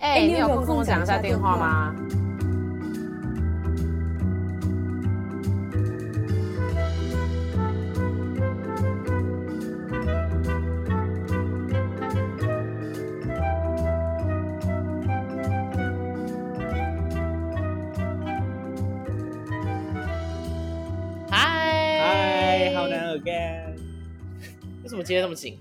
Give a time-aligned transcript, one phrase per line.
[0.00, 1.94] 哎、欸，你有空跟我讲一下电话吗？
[21.30, 23.76] 嗨，好难 again。
[24.82, 25.56] 为什么接这么紧？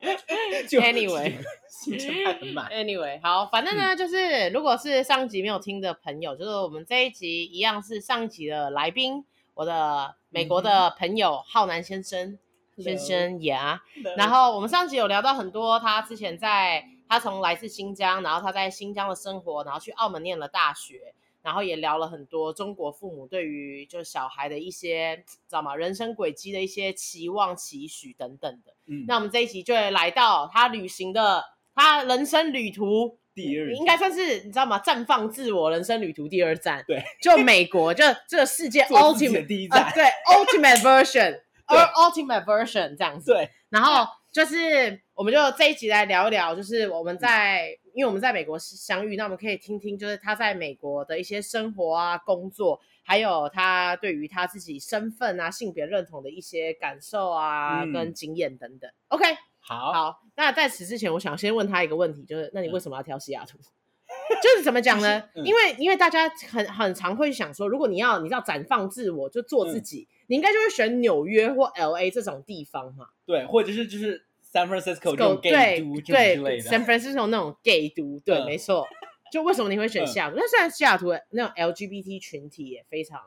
[0.72, 1.38] Anyway。
[2.70, 12.38] Anyway，好，反正呢，嗯、就是如果是上集没有听的朋友，就是我们这一集一样是上一集的来宾，我的美国的朋友浩南先生，
[12.76, 13.82] 嗯、先生呀。
[13.96, 25.76] Yeah、然后我们上集有聊到很多，他之前在，他从来自新疆，然后他在新疆的生活，然后去澳门念了大学，然后也聊了很多中国父母对于就小孩的一些，知道吗？
[25.76, 28.74] 人生轨迹的一些期望、期许等等的。
[28.86, 31.55] 嗯，那我们这一集就会来到他旅行的。
[31.76, 34.78] 他人生旅途第二，应该算是你知道吗？
[34.80, 43.34] 绽放自我人生旅途第二站，对，就美国，就这个世界 ultimate 第一站，呃、对，ultimate version，or ultimate version 这样子。
[43.34, 58.90] 对，然后就是我们就这一集来聊一聊，就是我们在，嗯、因为我们在美国相遇，那我们可以听听，就是他在美国的一些生活啊、工作，还有他对于他自己身份啊、性别认同的一些感受啊、嗯、跟经验等等。
[59.08, 59.26] OK。
[59.68, 63.58] 好，好，那在此之前，我想先问他一个问题，就是，那你为什么要挑西雅图？
[63.58, 65.28] 嗯、 就是怎么讲呢？
[65.34, 73.08] 嗯、因为，因为大家很很常会想说，如果你要，你要绽放自我，就做自己，嗯、你应该就会选纽约或 LA 这种地方嘛？
[73.26, 76.42] 对，或者是就是 San Francisco 这种 gay 都之类的。
[76.44, 78.86] 对，San Francisco 那种 gay 都，对，嗯、没错。
[79.32, 80.36] 就为什么你会选西雅图？
[80.36, 83.20] 那虽然西雅图那种 LGBT 群体也非常，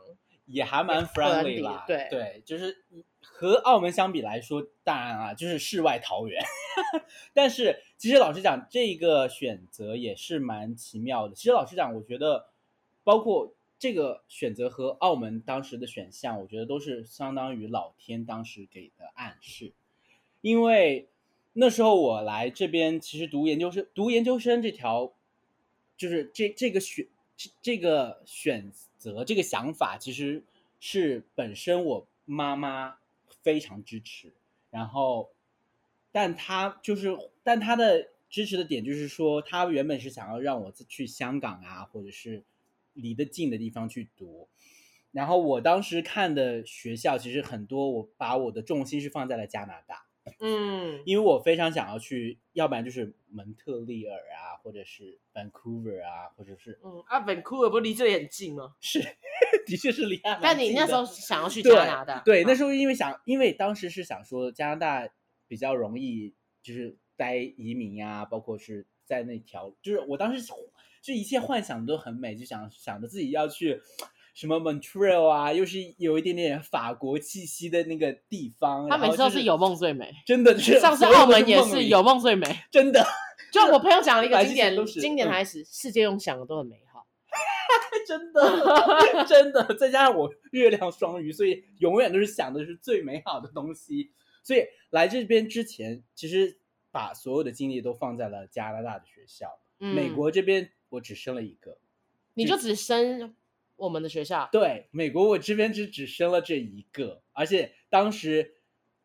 [0.45, 1.83] 也还蛮 friendly 啦。
[1.85, 2.85] 对对，就是。
[3.39, 6.43] 和澳门相比来说，当然啊，就是世外桃源。
[7.33, 11.33] 但是，其实老实讲，这个选择也是蛮奇妙的。
[11.33, 12.49] 其实老实讲，我觉得，
[13.05, 19.71] 包括这个选择和澳门当时的选项，我觉得都是相当于老天当时给的暗示。
[20.41, 21.07] 因为
[21.53, 25.13] 那时候我来这边，其实读研究生，读研究生这条，
[25.95, 27.07] 就是这这个选
[27.37, 30.43] 这这个选择这个想法，其实
[30.81, 32.98] 是本身我妈妈。
[33.41, 34.33] 非常支持，
[34.69, 35.31] 然后，
[36.11, 42.43] 但他就是，但他的支持的点就是说，他原本是想要让我去香港啊，或者是
[42.93, 44.47] 离得近的地方去读，
[45.11, 50.08] 然后我当时看的学校其实很多，我把我的重心是放在了加拿大。
[50.39, 58.75] 嗯，因为我非常想要去，要不然就是蒙特利尔啊，或者是 Vancouver 啊，或者是嗯啊，Vancouver 不离这里很近吗？
[58.79, 58.99] 是，
[59.65, 60.39] 的确是离岸。
[60.41, 62.19] 但你那时候想要去加拿大？
[62.25, 65.09] 对，对，那时候因为想，因为当时是想说加拿大
[65.47, 70.53] 比较容易，就是待移民呀、啊，包括是在那条，就是我当时
[71.01, 73.81] 就一切幻想都很美，就想想着自己要去。
[74.39, 78.87] 什么 Montreal 啊，又是有一点点法国气息的那个地方。
[78.87, 80.79] 他每次都是有梦最美，真的是。
[80.79, 83.05] 上次澳门也是有梦最美，真的。
[83.51, 87.05] 就我朋友讲了一个经典经典台词：世界用想的都很美好。
[88.07, 89.75] 真的， 真的。
[89.75, 94.11] 再加上我月亮双鱼，所以永远都是想的是最美好的东西。
[94.41, 96.57] 所以来这边之前，其实
[96.91, 99.59] 把所有的精力都放在了加拿大的学校。
[99.81, 101.77] 嗯、美国这边我只生了一个，
[102.35, 103.35] 你就只生。
[103.79, 108.55] 我们的学校对美国，我这边只只申了这一个，而且当时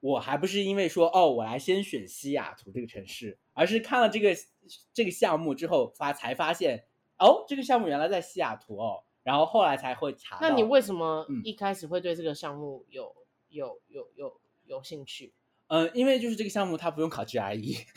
[0.01, 4.37] 我还不是因为说哦，我来先选西雅图这个城市，而是看了这个
[4.93, 6.85] 这个项目之后发才发现
[7.19, 10.39] 哦，这个项目原来在西雅图哦，然后后来才会查。
[10.41, 15.33] 那你为什么一开始会对这个项目有、嗯、有有有有，有兴趣？
[15.69, 17.85] 嗯，因为就是这个项目它不用考 GRE。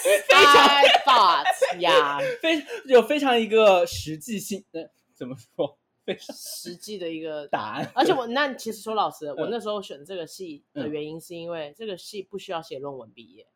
[0.00, 4.82] 非常 thought 呀， 非有非常一个实际性，呃，
[5.18, 5.76] 怎么说？
[6.04, 7.90] 非常实际的一个 答案。
[7.94, 13.46] 而且我那其实说老实，我那时候选这个系的原因是因为这个系不需要写论文毕业。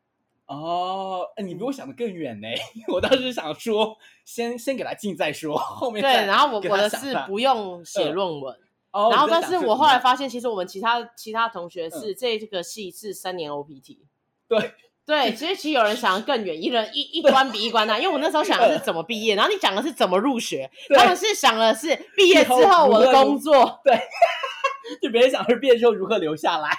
[0.47, 2.49] 哦，哎，你比我想的更远呢。
[2.93, 6.11] 我当时想说，先先给他进再说，后面对。
[6.27, 8.59] 然后我我的是不用写论文，
[8.91, 14.01] 然后但是我后来发现，其实我们其他其他同学是这这个系是三年 OPT。
[14.49, 14.73] 对。
[15.05, 18.01] 对，其实其实有人想的更远，一人一一关比一关难。
[18.01, 23.81] 因为我那时候想的是怎么毕业，然后你讲的是怎么入学，他们是想的是毕业之后我的工作。
[23.83, 23.99] 对，
[25.03, 26.71] 就别人想的是毕业之后如何留下来。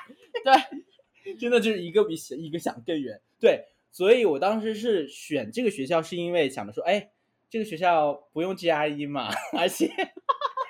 [0.43, 3.19] 对， 真的就是一个比一个想更远。
[3.41, 7.09] 对，所以我当时是选这个学校，是因为想着说，哎，
[7.49, 9.91] 这个学校不用 GRE 嘛，而且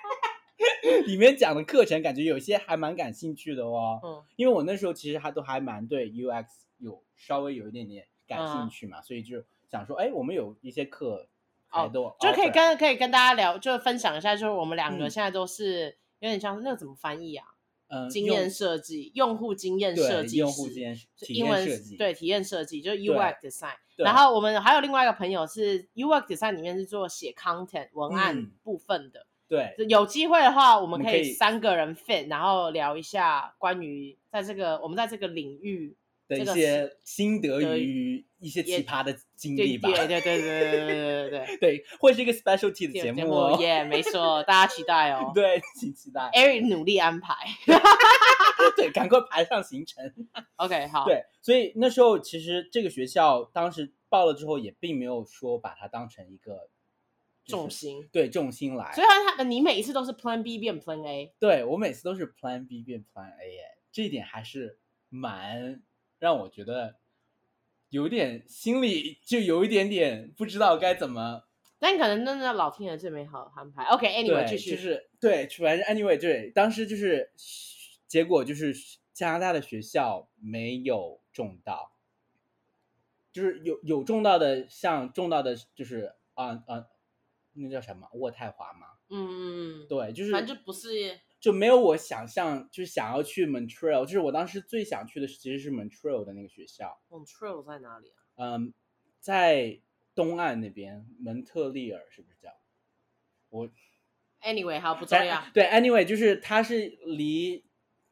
[1.05, 3.99] 里面讲的课程感觉有些还蛮感兴趣的哦。
[4.03, 6.45] 嗯，因为我那时候其实还都还蛮对 UX。
[6.77, 9.03] 有稍微有一点点感兴趣嘛，uh.
[9.03, 11.27] 所以就想说，哎，我们有一些课
[11.67, 17.45] 还都、哦、就可以跟可以跟大家聊，就分享一下，就是我们两个现在都是、嗯、有点像那个怎么翻译啊？
[17.87, 20.97] 嗯，经验设计，用户经验设计，用户经验
[21.29, 23.75] 英文设计，对，体验设计就是 UX design。
[23.97, 29.19] 然后我们还有另外一个朋友是 UX design 里面是做写 content 文案部分的。
[29.19, 35.95] 嗯对，有机会的话，我们可以三个人 fit，然后聊一下关于在这个我们在这个领域
[36.37, 39.89] 的一些心得与一些奇葩的经历吧。
[39.89, 43.57] 对对对对对对对对 对，会是一个 specialty 的节目哦。
[43.59, 45.31] 耶，没错，大家期待哦。
[45.35, 46.21] 对，请期待。
[46.33, 47.35] Eric 努力安排。
[48.75, 50.03] 对，赶快排上行程。
[50.55, 51.05] OK，好。
[51.05, 56.69] 对，所以那时候其实这个学校当时报了之后，也并没有说把它当成一个。
[57.45, 64.79] 重心对重心来，所以他他你每一次都是 Plan B 变 Plan A，对我每次都是 Plan B 变 Plan A，哎，这一点还是
[65.09, 65.83] 蛮
[66.23, 66.95] 让我觉得
[67.89, 71.43] 有点心里就有一点点不知道该怎么，
[71.79, 73.83] 但可能真的老天爷最美好的安排。
[73.87, 77.33] OK，Anyway，、okay, 继续就是对，反正 Anyway 对，当时就是
[78.07, 78.73] 结果就是
[79.11, 81.91] 加拿大的学校没有中到，
[83.33, 86.87] 就是有有中到的，像中到的就是啊啊。
[87.55, 88.07] 那叫什么？
[88.13, 88.87] 渥太华嘛？
[89.09, 97.01] 嗯嗯嗯，对，就是反正就不是，就没有我想象，就是想要去 Montreal，就是我当时最想去的其实是 Montreal 的那个学校。
[97.09, 98.55] Montreal 在哪里啊？
[98.55, 98.73] 嗯，
[99.19, 99.81] 在
[100.15, 102.49] 东岸那边，蒙特利尔是不是叫？
[103.49, 103.67] 我
[104.41, 105.43] Anyway，好不重要。
[105.53, 107.65] 对，Anyway，就是它是离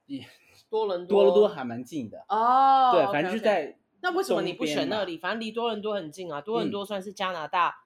[0.70, 2.92] 多伦多多伦多还蛮近的哦。
[2.92, 3.80] 对，反正就是在。
[4.02, 5.18] 那为什么你不选那里？
[5.18, 7.86] 反正离多伦多很近啊，多伦多算是加拿大。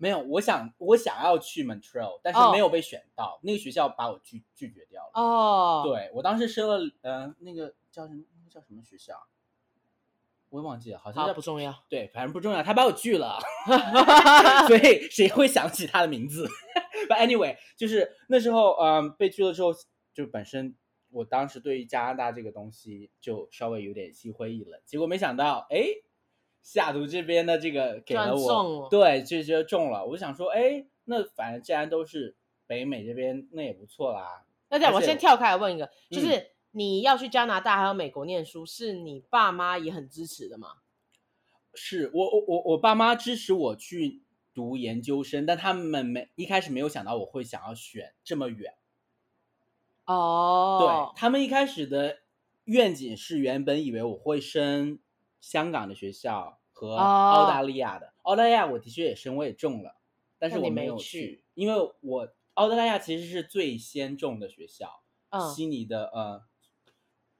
[0.00, 3.40] 没有，我想我想要去 Montreal，但是没有被选到，oh.
[3.42, 5.10] 那个学校把我拒拒绝掉了。
[5.14, 8.22] 哦、oh.，对我当时申了，呃，那个叫什么？
[8.38, 9.26] 那个叫什么学校？
[10.50, 11.74] 我也忘记了，好像叫不重要。
[11.88, 13.40] 对，反正不重要，他把我拒了，
[14.68, 16.48] 所以谁会想起他的名字
[17.08, 19.72] ？But anyway，就是那时候，嗯、呃，被拒了之后，
[20.14, 20.76] 就本身
[21.10, 25.84] 我当时对于加拿大这个东西就稍微有点心灰意冷，结果没想到，哎。
[26.68, 30.04] 西雅图这边的这个给了我，了对，就觉得中了。
[30.04, 32.36] 我想说，哎，那反正既然都是
[32.66, 34.44] 北美这边，那也不错啦。
[34.68, 40.74] 那这样，我先跳开来问一个，就是你要去加拿大还有美国念书，是你爸妈也很支持的吗？
[41.72, 44.20] 是我我我我爸妈支持我去
[44.52, 48.74] 读研究生，但他们没一开始没有想到我会想要选这么远。
[50.04, 52.18] 哦，对，他们一开始的
[52.64, 54.98] 愿景是原本以为我会升
[55.40, 56.60] 香港的学校。
[56.80, 59.96] 和澳大利亚的、哦、澳大利亚，我的确也申，我也中了，
[60.38, 66.44] 但是我没有去，去因为我澳大利亚其实是最先中的学校，嗯、悉尼的呃，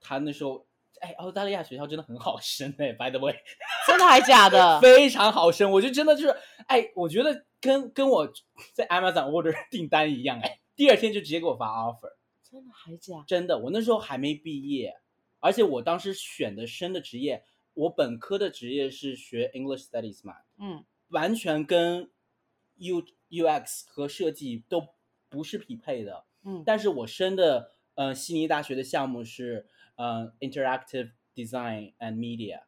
[0.00, 0.66] 他那时候
[0.98, 3.32] 哎，澳大利亚学校真的很好升哎，by the way，
[3.86, 4.80] 真的还假的？
[4.80, 6.36] 非常好升，我就真的就是
[6.66, 8.28] 哎，我觉得跟跟我
[8.72, 12.10] 在 Amazon order 订单一样哎，第二天就直接给我发 offer，
[12.42, 13.22] 真的还假？
[13.28, 14.96] 真的，我那时候还没毕业，
[15.38, 17.44] 而且我当时选的升的职业。
[17.78, 22.10] 我本科的职业是学 English Studies 嘛，嗯，完全跟
[22.74, 24.88] U UX 和设计都
[25.28, 32.62] 不是匹配的，嗯，但是我升的呃悉尼大学的项目是呃 Interactive Design and Media，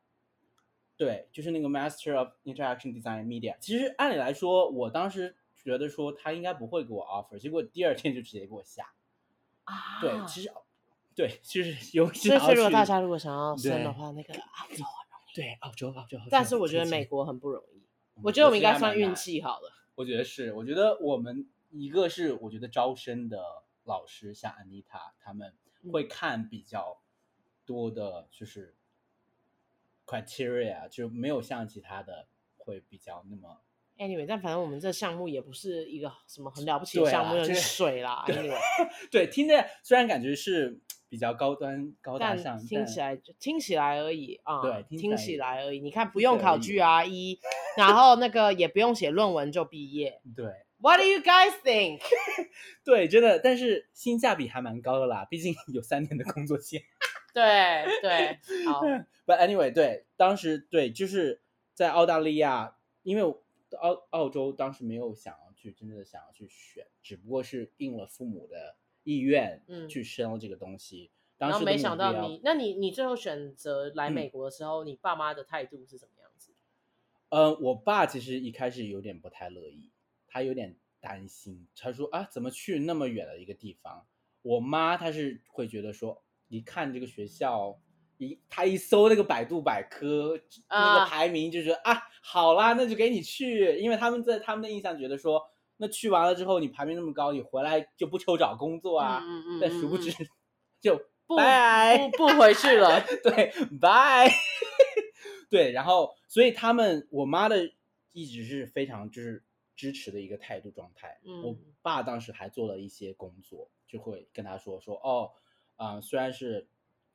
[0.97, 3.57] 对，就是那个 Master of Interaction Design and Media。
[3.59, 8.93] 其实按理来说，我当时觉得说他应该不会给我 offer，结果第二天就直接给我下，
[9.65, 10.53] 啊，对，其实。
[11.21, 12.11] 对，就是 有。
[12.15, 15.35] 所以，如果大家如果想要生的话，那个澳洲很容易。
[15.35, 16.19] 对，澳洲，澳洲。
[16.31, 17.83] 但是我觉得美国很不容易。
[18.23, 19.71] 我觉得我们应该算运气好了。
[19.97, 23.43] 我觉得是，我觉得我们一个是，我觉得招生的
[23.85, 25.55] 老师像安妮塔他们
[25.93, 27.03] 会看比较
[27.67, 28.75] 多的，就是
[30.07, 33.61] criteria，就没有像其他的会比较那么。
[33.99, 38.25] Anyway，但反正我们这项目也不是一个什么很了不起的项目，就是水啦。
[38.29, 38.59] Anyway，
[39.11, 40.81] 对，听着虽然感觉是。
[41.11, 45.81] 比较高端、高大上，听起来就听起来而已啊，对，听起来而已。
[45.81, 47.39] 你看，不用考 GRE，
[47.77, 50.23] 然后那个也不用写论文就毕业。
[50.37, 50.47] 对
[50.79, 52.01] ，What do you guys think？
[52.85, 56.81] 对，真的，但是性价比还蛮高的啦，毕竟有三年的工作签。
[57.35, 58.81] 对对，好。
[59.27, 61.43] But anyway，对，当时对，就是
[61.75, 63.23] 在澳大利亚，因为
[63.81, 68.77] 澳澳洲当时没有想要去真正的想要去选，只不过是应了父母的。
[69.11, 76.55] 意愿去升这个东西，嗯、当时然后没想到你，那你你最后选择来美国的时候，嗯、你爸妈的态度是什么样子？
[77.31, 79.91] 呃，我爸其实一开始有点不太乐意，
[80.29, 84.07] 他有点担心，他说啊，怎么去那么远的一个地方？
[84.43, 87.79] 我妈她是会觉得说，一看这个学校
[88.17, 95.50] 一他一搜那个百度百科、uh, 那个排名，就觉得啊，好啦，那就给你去，因为他们在他们的印象觉得说，
[95.81, 99.21] 那去完了之后你排名那么高，你回来就不愁找工作啊。
[99.23, 100.13] 嗯嗯，但殊不知
[100.81, 100.97] 就
[101.27, 104.31] 不不不回去了， 对，拜。
[105.51, 107.73] 对，然后所以他们我妈的
[108.13, 109.43] 一直是非常就是
[109.75, 111.19] 支持的一个态度状态。
[111.25, 115.33] 嗯，我爸当时还做了一些工作，就会跟他说说哦，
[115.77, 116.69] 啊、呃，虽然是。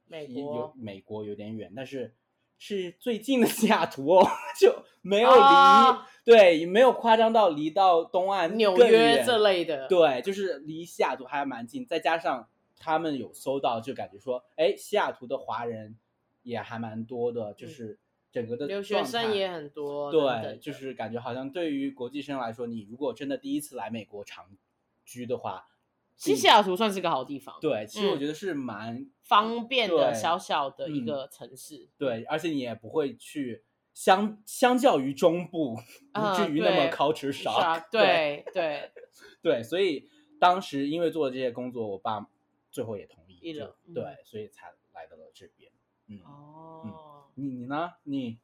[0.07, 2.13] 美国有美国有点远，但是
[2.57, 4.27] 是最近的 西雅图哦，
[4.59, 12.47] 就没有离、哦、对，没有夸张到离到东岸纽约这类的，对，就是离西雅图还蛮近，再加上
[12.77, 15.97] 他们有搜到，就感觉说，哎，西雅图的华人
[16.43, 17.99] 也还蛮多的，就是
[18.31, 24.45] 整个的留学生也很多，对，等等就是感觉好像对于国际生来说，你如果真的第一次来美国长
[25.03, 25.67] 居的话。
[26.17, 35.75] 其实西雅图算是个好地方，对，其实我觉得是蛮、嗯、方便的，小小的一个城市，对，而且你也不会去相相较于中部，
[36.13, 38.91] 不至于那么 culture shock，对对对，
[39.59, 42.25] 对，所以当时因为做了这些工作，我爸
[42.71, 45.71] 最后也同意了，对，所以才来到了这边，
[46.07, 47.91] 嗯哦、嗯，你你呢？
[48.03, 48.39] 你？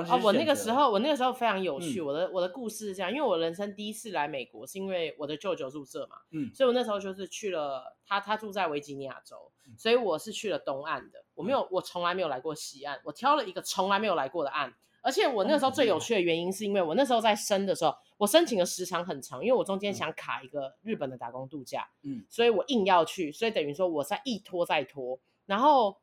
[0.00, 2.00] 啊，我那个时候，我那个时候非常有趣。
[2.00, 11.24] 嗯、我的我的故事是这样，因为我人生第一次来美国，是因为我的舅舅住这嘛，嗯，所以我那时候就是去了他，他住在维吉尼亚州，所以我是去了东岸的。
[11.34, 14.72] 我没有，我从来没有来过西岸，我挑了一个从来没有来过的岸。
[15.02, 25.18] 而且我那个时候最有趣的原因，是因为我那时候在申的时候，我申请的时长很长，因为我中间想卡一个日本的打工度假，嗯，所以我硬要去，所以等于说我在一拖再拖。
[25.44, 25.98] 然后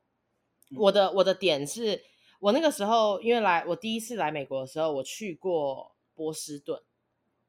[0.78, 2.04] 我的我的点是。
[2.40, 6.82] 我那个时候，因为来我第一次来美国的时候，我去过波士顿，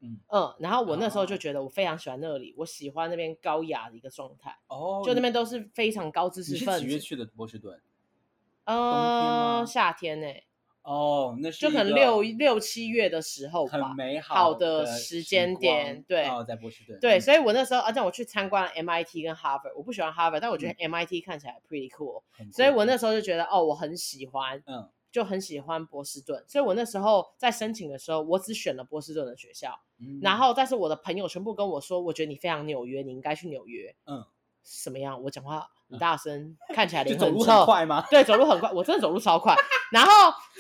[0.01, 6.85] 嗯嗯，然后我那时候就觉得我非常喜欢那里，哦、我喜欢那边高雅的一个状态，哦，就那边都是非常高知识分子。
[6.85, 7.81] 你是几月去的波士顿？
[8.65, 10.45] 呃，夏天呢、欸？
[10.83, 34.25] 哦，那是就可能六六七月的时候吧，很美好的时间点，对，哦，在波士顿，对，所以我那时候，而且我去参观了 MIT 跟 Harvard，我不喜欢 Harvard，但我觉得 MIT 看起来 pretty cool，嗯，所以我那时候就觉得，哦，我很喜欢，嗯，就很喜欢波士顿，所以我那时候在申请的时候，我只选了波士顿的学校，嗯，然后但是我的朋友全部跟我说，我觉得你非常纽约，你应该去纽约，嗯，
[34.65, 35.23] 什么样？
[35.23, 35.67] 我讲话。
[35.91, 37.35] 很大声，看起来 脸很臭。
[37.35, 38.07] 走路很快吗？
[38.09, 39.57] 对，走路很快，我真的走路超快。
[39.91, 40.11] 然后，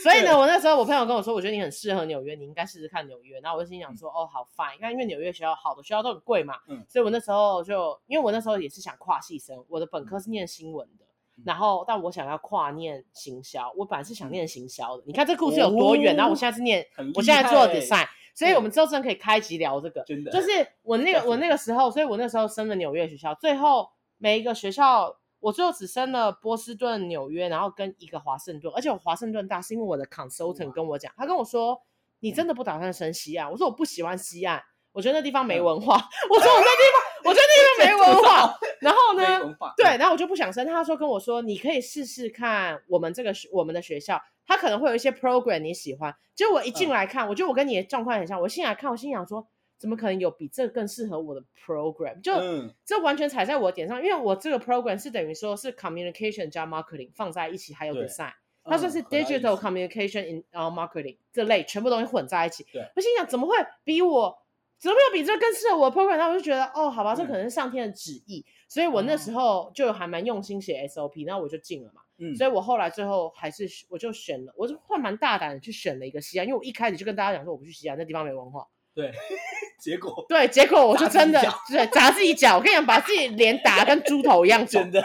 [0.02, 3.38] 所以呢，我那时候我朋友跟我说，我觉得你很适合纽约，你应该试试看纽约。
[3.38, 6.57] 然后我就心想说，嗯、哦，好 fine，因为纽约学校好的学校都很贵嘛。
[6.66, 6.85] 嗯。
[6.88, 11.04] 所以我那时候就，因为我那时候也是想跨系生，我的本科是念新闻的，
[11.37, 15.04] 嗯、然后但我想要跨念行销，我本来是想念行销的。
[15.04, 16.12] 嗯、你看这故事有多远？
[16.14, 18.09] 哦、然后我现在是念，我现在做 design，
[18.40, 20.02] 所以我们之后真的可以开集聊这个。
[20.04, 20.30] 真的。
[20.30, 25.16] 就是我那个我那个时候，所以我那时候升了纽约学校，最后每一个学校。
[25.42, 31.80] 我最后只升了波士顿、纽约，然后跟一个华盛顿，而且我华盛顿大是因为我的 consultant 跟我讲，他跟我说，
[32.18, 33.50] 你真的不打算升西岸？
[33.50, 35.94] 我说我不喜欢西岸，我觉得那地方没文化。
[35.94, 38.54] 我说我那地方，我觉得那地方没文化。
[38.82, 40.66] 然后呢，对，然后我就不想升。
[40.66, 44.20] 他说跟我说，你可以试试看我们这个学我们的学校，
[44.50, 46.14] 他可能会有一些 program 你喜欢。
[46.35, 48.40] 结果我一进来看，我觉得我跟你的状况很像。
[48.40, 49.47] 我进来看，我心想说。
[49.80, 52.21] 怎么可能有比这个更适合我的 program？
[52.21, 58.30] 就、嗯、这完全踩在我的点上，因为我这个 program 是等于说是 communication 加 marketing 放在一起，还有 design，
[58.62, 62.66] 他说是 digital communication in marketing 这类全部东西混在一起。
[62.95, 64.38] 我心想怎么会比我
[64.78, 66.19] 怎么会有比这更适合我的 program？
[66.19, 72.02] 那我就觉得哦，好吧，这可能是上天的旨意，嗯、所以我那时候就还蛮用心写 SOP，然后我就进了嘛。
[72.21, 78.67] 嗯，所以我后来最后还是我就选了，我就算蛮大胆的去选了一个西安，因为我一开始就跟大家讲说我不去西安，那地方没文化。
[78.93, 79.11] 对，
[79.81, 85.03] 结果对，结果我就真的对砸自己脚，我跟你讲，把自己脸打跟猪头一样， 真的。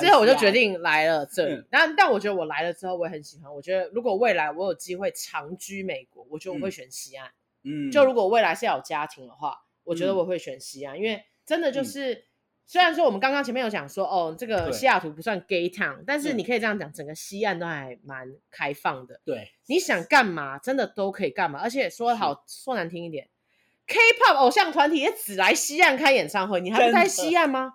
[0.00, 1.62] 之后我就决定来了这里。
[1.70, 3.54] 但、嗯、但我觉得我来了之后，我也很喜欢。
[3.54, 7.30] 我觉得如果未来我有机会长居美国，我觉得我会选西安。
[7.62, 9.54] 嗯，就如果未来是要有家庭的话，
[9.84, 12.24] 我觉得我会选西安，嗯、因为真的就是。
[12.66, 19.20] 嗯虽然说我们刚刚前面有讲说，哦，这个西雅图不算 gay town，但是你可以这样讲，整个西岸都还蛮开放的。
[19.24, 21.60] 对，你想干嘛，真的都可以干嘛。
[21.62, 23.28] 而且说好说难听一点
[23.86, 27.74] ，K-pop 偶像团体也只来西岸开演唱会，你还不在西岸吗？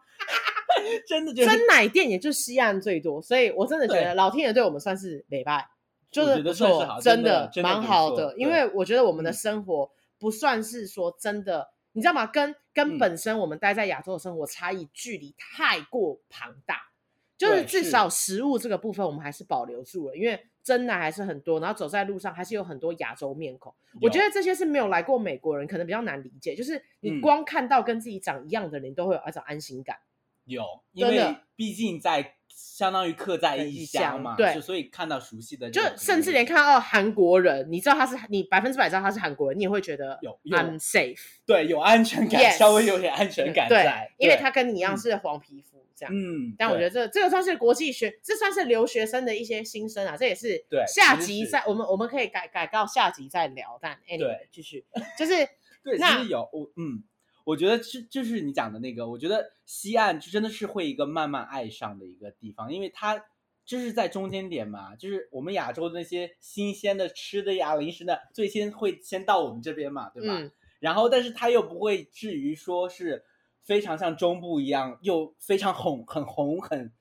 [1.08, 5.70] 真的， 真奶店也就西岸最多，所以我真的觉得老天爷对我们算是美拜，
[6.12, 8.36] 就是不错，真的蛮好的。
[8.38, 11.70] 因为我觉得我们的生活不算是说真的。
[11.94, 12.26] 你知道吗？
[12.26, 23.74] 跟跟本身我们待在亚洲的生活差异距离太过庞大，嗯、就是至少食物这个部分我们还是保留住了，因为真的还是很多，然后走在路上还是有很多亚洲面孔。
[24.02, 29.98] 我觉得这些是没有来过美国人可能比较难理解，就是你光看到跟自己长一样的人，嗯、都会有一种安心感。
[30.46, 54.86] 有，因为毕竟在相当于刻在异乡嘛，对，所以看到熟悉的，就甚至连看到韩国人，你知道他是你百分之百知道他是韩国人，你也会觉得有 I'm safe，对，有安全感，稍微有点安全感在，因为他跟你一样是黄皮肤这样，嗯，但我觉得这这个算是国际学，这算是留学生的一些心声啊，这也是对下集再我们我们可以改改到下集再聊，但 anyway 继续，
[55.18, 55.48] 就是
[55.84, 57.04] 对，其实有我嗯。
[57.52, 63.26] 我觉得是就是你讲的那个，我觉得西岸就真的是会一个慢慢爱上的一个地方，因为它
[63.66, 70.34] 就是在中间点嘛，就是我们亚洲的那些新鲜的吃的呀、零食的，最先会先到我们这边嘛，对吧？
[70.40, 70.52] 嗯。
[70.80, 73.26] 然后，但是它又不会至于说是
[73.64, 76.94] 非常像中部一样，又非常红、很红、很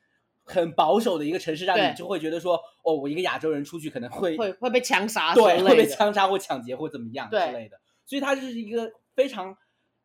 [0.42, 7.80] 很保守的一个城市，让你就会觉得说，哦，我一个亚洲人出去可能会会会被枪杀，对，会被枪杀或抢劫或怎么样之类的。
[8.04, 9.56] 所以它就是一个非常。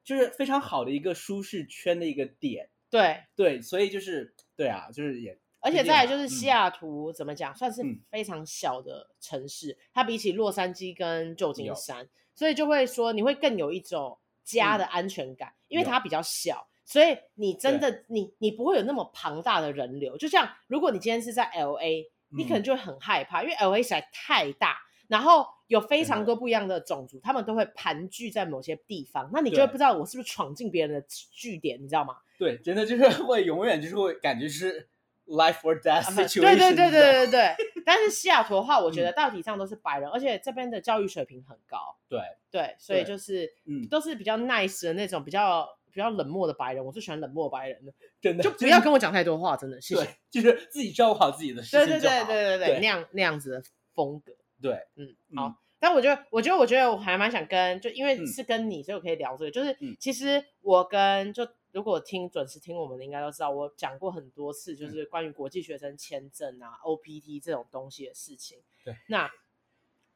[0.05, 3.23] 就是非常好的一个舒适圈的一个点，对。
[3.35, 7.81] 对，所以就是对啊，就是也，而且再来就是西雅图、嗯、怎么讲，算是
[8.11, 24.84] 非常小的城市，嗯、它比起洛杉矶跟旧金山，所以就会说你会更有一种家的安全感，嗯、因为它比较小，所以你真的你你不会有那么庞大的人流，就像如果你今天是在 LA，你可能就会很害怕，嗯、因为 LA 实在太大。
[25.07, 32.17] 然后有非常多不一样的种族，他们都会盘踞在某些地方，那你就会不知道我是不是闯进别人的据点，你知道吗？
[32.37, 34.87] 对，真的就是 会永远就是会感觉是
[35.27, 36.41] life or death situation。
[36.41, 37.55] 对对对对对对。
[37.85, 41.95] 但是西雅图的话，我觉得大体上都是白人，而且这边的教育水平很高。
[42.09, 42.19] 对
[42.49, 46.83] 对，所以就是嗯，都是比较 nice 的那种，比较比较冷漠的白人。
[46.83, 50.07] 我是喜欢冷漠白人的，真的就不要跟我讲太多话，真的谢谢。
[50.31, 51.79] 就是自己照顾好自己的事情。
[51.85, 54.33] 对对对对对对，那样那样子的风格。
[54.65, 59.51] 对，嗯，好，嗯、但我觉得，我觉得，我觉得我还蛮想跟，就因为是跟你，嗯、所以我可以聊这个。
[59.51, 68.57] 就是，嗯、其实我跟就如果听准时听我们的，应该都知道，我讲过很多次，就是关于国际学生签证啊、嗯、OPT 这种东西的事情。
[68.83, 69.29] 对，那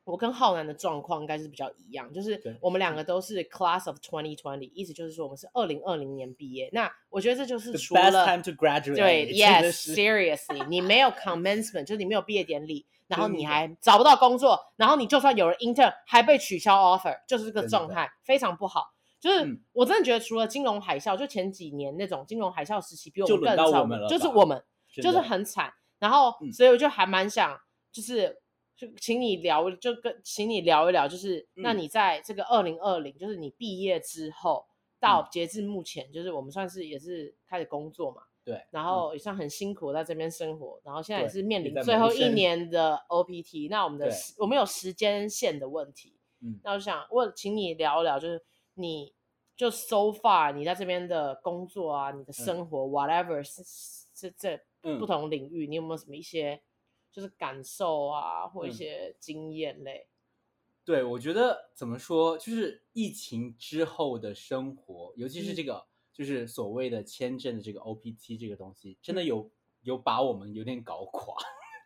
[0.10, 6.70] 我跟浩南的状况应该是比较一样，就是我们两个都是 Class of twenty twenty，意思就是说我们是二零二零年毕业。
[6.74, 12.86] 那我觉得这就是除了 time to graduate，对，Yes，seriously，你没有 commencement，就是你没有毕业典礼。
[13.08, 18.86] 然后你还找不到工作，然后你就算有了 intern，还被取消 offer，就是这个状态非常不好。
[19.20, 24.64] 就是我真的觉得，除了金融海啸，就前几年那种金融海啸时期，比我们更惨，就是我们
[25.02, 25.74] 就是很惨。
[25.98, 27.60] 然后，所以我就还蛮想，
[27.92, 28.38] 就是
[28.80, 34.66] 就请你聊，就跟请你聊一聊，就是那你在这个二零二零，就是你毕业之后
[35.02, 38.22] 到截至目前，就是我们算是也是开始工作嘛。
[38.46, 48.42] 对，然后也算很辛苦在这边生活，然后现在也是面临最后一年的 OPT，那我们的我们有时间线的问题，嗯，那我想问，请你聊一聊，就是
[48.76, 49.14] 你
[49.58, 53.62] 就 so far 你在这边的工作啊，你的生活 whatever 是
[54.16, 54.58] 是这
[54.98, 56.60] 不同领域，你有没有什么一些
[57.20, 60.08] 就是感受啊，或一些经验类？
[60.86, 65.88] 对，我觉得怎么说，就是疫情之后的生活，尤其是这个。
[66.12, 69.50] 就是所谓的签证的这个 OPT 这个东西，真的有
[69.84, 71.34] 有把我们有点搞垮。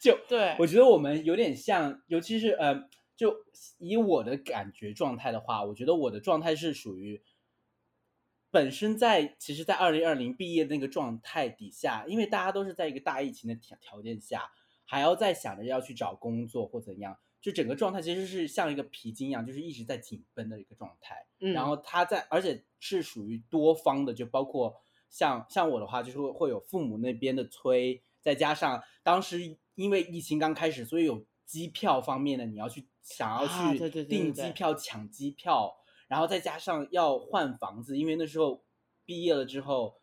[0.02, 3.46] 就对，我觉得我们有点像，尤其是呃，就
[3.78, 7.22] 以我的感觉状态的话，我觉得我的状态是属于
[8.50, 14.50] 本身在其实，在二零二零毕业那个状态底下，因为大家都是在一个大疫情的条条件下，
[14.94, 17.18] 还要再想着要去找工作或怎样。
[17.42, 21.26] 就整个状态其实是像一个皮筋一样，就是一直在紧绷的一个状态。
[21.40, 24.80] 嗯，然后他在，而且是属于多方的，就包括
[25.10, 35.76] 像像我的话，就是会会有父母那边的催，再加上当时因为疫情刚开始，所以有机票方面的你要去想要去订机票、抢机票，
[36.08, 38.64] 然后再加上要换房子，因为那时候
[39.04, 40.03] 毕业了之后。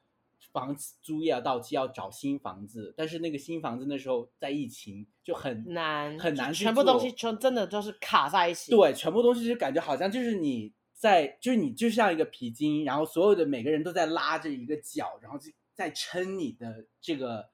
[0.53, 8.71] 房租也要到期，要找新房子，但是那个新房子那时候在疫情就很难很难，全部东西全真的都是卡在一起。
[8.71, 17.49] 对，全部东西就感觉好像就是你在，就是你就像一个皮筋，然后所有的每个人都在拉着一个角，然后就在撑你的这个，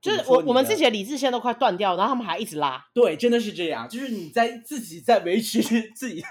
[0.00, 2.88] 就是我我们自己的理智线都快断掉，然后他们还一直拉。
[2.94, 5.60] 对，真的是这样，就是你在自己在维持
[5.94, 6.22] 自己。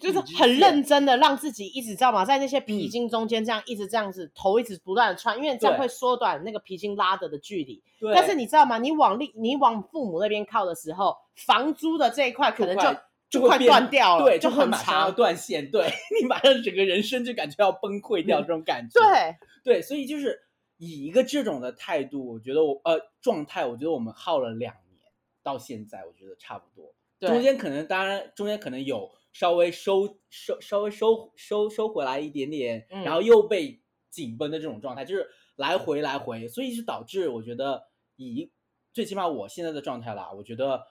[0.00, 7.82] 就是很认真的让自己一直知道吗，在那些皮筋中间这样一直这样子头一直不断的穿，因为这样会缩短那个皮筋拉的的距离。
[7.98, 8.14] 对。
[8.14, 8.78] 但是你知道吗？
[8.78, 15.86] 你往另你往父母那边靠的时候，房租的这一块可能就就快断掉了，对，就很长要断线，对
[16.20, 18.98] 你马上整个人生就感觉要崩溃掉这种感觉。
[19.00, 20.40] 对对，所以就是
[20.78, 24.98] 以一个这种的态度，我觉得我呃状态，我觉得我们耗了两年
[25.42, 26.94] 到现在，我觉得差不多。
[27.20, 29.10] 中间可能当然中间可能有。
[29.32, 38.50] 稍微收收稍微收收收回来一点点，然后又被紧绷的这种状态，嗯、就是来回来回，所以就导致我觉得以
[38.92, 40.82] 最起码我现在的状态啦，我觉得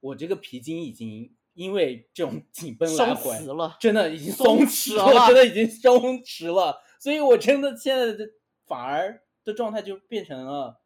[0.00, 8.30] 我这个皮筋已经因为这种 紧绷来回了，真的已经松弛了，了真的已经松弛了，所以我真的现在的
[8.66, 10.80] 反而的状态就变成了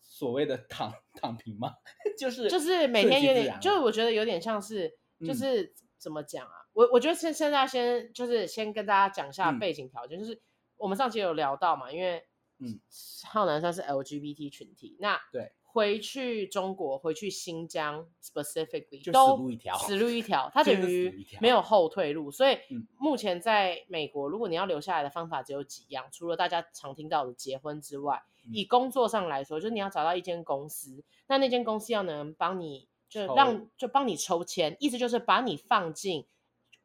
[0.00, 1.72] 所谓的躺躺平嘛，
[2.18, 6.52] 就是就是每天有点，就是我觉得有点像是，就是、嗯、怎么讲啊？
[6.72, 10.40] 我我觉得现现在先就是先跟大家讲一下背景条件，嗯、就是
[10.76, 12.24] 我们上期有聊到嘛，因为
[12.58, 12.80] 嗯，
[13.26, 15.52] 浩南算是 LGBT 群体，那对。
[15.70, 22.30] 回去中国，回去新疆，specifically 都死路一条， 死路一条，它等于没有后退路。
[22.32, 22.58] 所以
[22.98, 36.26] 目前在美国，如果你要留下来的方法只有几样，除了大家常听到的结婚之外，以工作上来说，就是你要找到一间公司，那那间公司要能帮你，就让就帮你抽签，意思就是把你放进。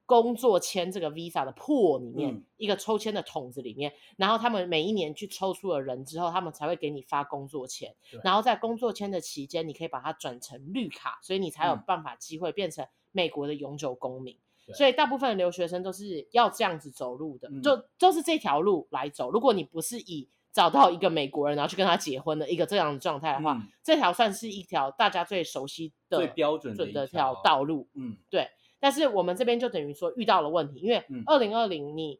[0.05, 7.95] 工作签这个 visa 的 pool 里面，嗯、一个抽签的桶子里面，然后他们每一年去抽出了人之后，他们才会给你发工作签。
[8.21, 14.37] 然后在工作签的期间，你可以把它转成绿卡，所以你才有办法机会变成美国的永久公民。
[14.65, 19.31] 对所以大部分的留学生都是要这样子走路的，就、就都是这条路来走。
[19.31, 27.89] 如果你不是以找到一个美国人，然后去跟他结婚的一个这样的状态的话，嗯、这条算是一条大家最熟悉的、最标准的一条道路。
[27.95, 28.47] 嗯，对。
[28.79, 32.19] 但是我们这边就等于说遇到了问题，因为二零二零你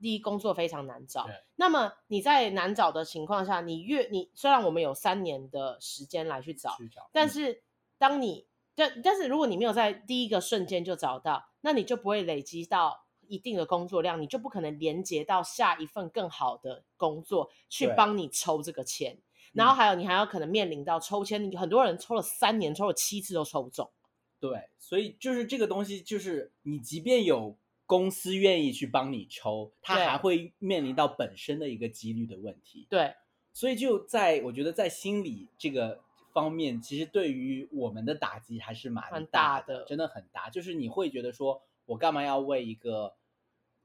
[0.00, 7.62] 第一工作非常难找，嗯、那么你在难找的情况下，你越你虽然我们有三年的时间来去找，去找嗯、但是
[7.98, 13.01] 当你但但是如果你没有在第一个瞬间就找到，那你就不会累积到
[13.32, 19.16] 一定的工作量，你就不可能连接到下一份更好的工作去帮你抽这个签，
[19.54, 23.90] 然后还有你还要可能面临到抽签，你很多人抽了三年，抽了七次都抽不中。
[24.38, 32.86] 对，所以就是这个东西，就是你即便有公司愿意去帮你抽，它还会面临到本身的一个几率的问题。
[32.90, 33.14] 对，
[33.52, 40.50] 所以就在我觉得在心理这个方面，其实对于我们的打击还是蛮大的，大的真的很大。
[40.50, 43.14] 就是你会觉得说，我干嘛要为一个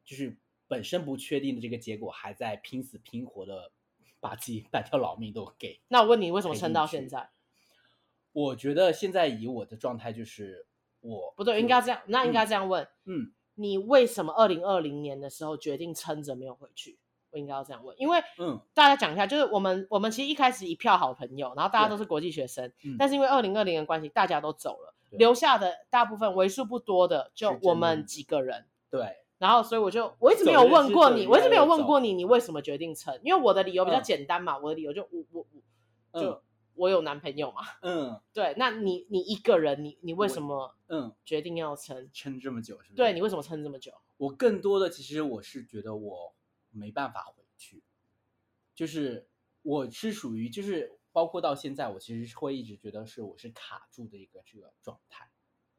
[0.08, 0.36] 就是
[0.68, 3.72] 本身不确定的这个结果，还在拼死拼活的
[4.20, 5.80] 把自己半条老命都给？
[5.90, 7.30] 那我问你，为什么撑到现在？
[8.32, 10.66] 我觉得现在以我的状态，就是
[11.02, 16.98] 我不对，应该这样，那应该这样问，嗯，嗯，你为什么二零二零年的时候决定撑着没有回去？
[17.30, 33.20] 我应该要这样问，因为，嗯，大家讲一下，就是我们我们其实一开始一票好朋友，然后大家都是国际学生，嗯，但是因为二零二零的关系，大家都走了，留下的大部分为数不多的就我们几个人，对，然后所以我就我一直没有问过你，我一直没有问过你，你为什么决定撑？
[33.24, 35.48] 因为我的理由比较简单嘛，嗯，我的理由就我我
[36.12, 36.32] 我就。
[36.32, 36.42] 嗯
[36.80, 37.64] 我有男朋友嘛？
[37.82, 42.76] 嗯， 对，那你你一个人，你你为什么嗯决定要撑撑这么久？
[42.84, 42.94] 是不是？
[42.94, 43.92] 对，你为什么撑这么久？
[44.18, 46.36] 我更多的其实我是觉得我
[46.70, 47.82] 没办法回去，
[48.76, 49.28] 就是
[49.64, 55.32] 我是属于就是包括到现在，我其实会一直觉得是我是卡住的一个这个状态。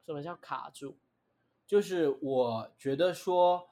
[0.05, 0.99] 什么叫卡住？
[1.69, 3.69] 就是我觉得说，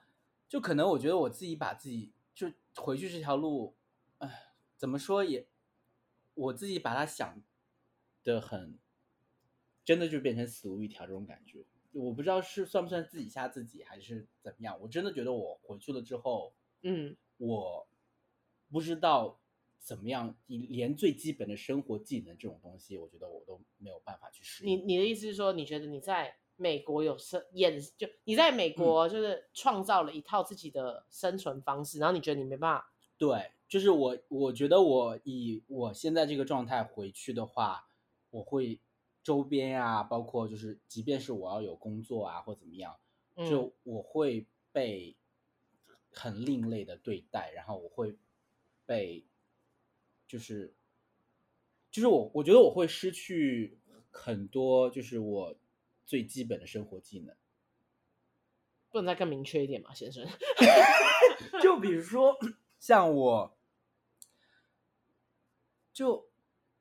[0.47, 3.75] 就可能我觉得我自己把自己就回去这条路，
[4.19, 5.49] 哎，怎么说也。
[6.35, 7.43] 我自己把它想
[8.23, 8.79] 的很，
[9.83, 11.65] 真的就变成死路一条这种感觉。
[11.93, 14.79] 我不知道是算不算自己吓自己，还是怎么样。
[14.83, 17.89] 我真的觉得我回去了之后，嗯，我
[18.71, 19.41] 不知道
[19.79, 24.81] 怎么样，连最基本的生活技能这种东西，我觉得我都没有办法去适应。
[24.81, 32.92] 你你的意思是说，你觉得你在美国有生演，就你在美国就是创造了一套自己的生存方式，嗯、然后你觉得你没办法？
[33.16, 33.53] 对。
[33.69, 37.88] 就是我，我觉得我以我现在这个状态回去的话，
[38.31, 38.79] 我会
[39.25, 42.97] 周边啊，包括就是，即便是我要有工作啊或怎么样，
[43.35, 45.16] 就我会被
[46.12, 48.16] 很另类的对待，然后我会
[48.87, 49.27] 被，
[50.29, 50.73] 就是，
[51.90, 53.81] 就是我我觉得我会失去
[54.12, 55.57] 很多，就是我
[56.07, 57.37] 最基本的生活技能。
[58.90, 60.27] 不能再更明确一点吗，先生？
[61.61, 62.35] 就比如说
[62.79, 63.53] 像我。
[65.92, 66.29] 就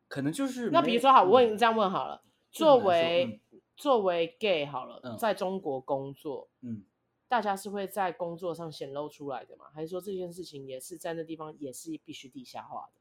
[0.10, 3.42] 可能就是那比如说好，我问你这样问好了，作为
[3.78, 6.84] 作为 gay 好了，在中国工作，嗯，
[7.30, 9.68] 大家是会在工作上显露出来的吗？
[9.74, 13.00] 还是说这件事情也是在那地方也是必须地下化的？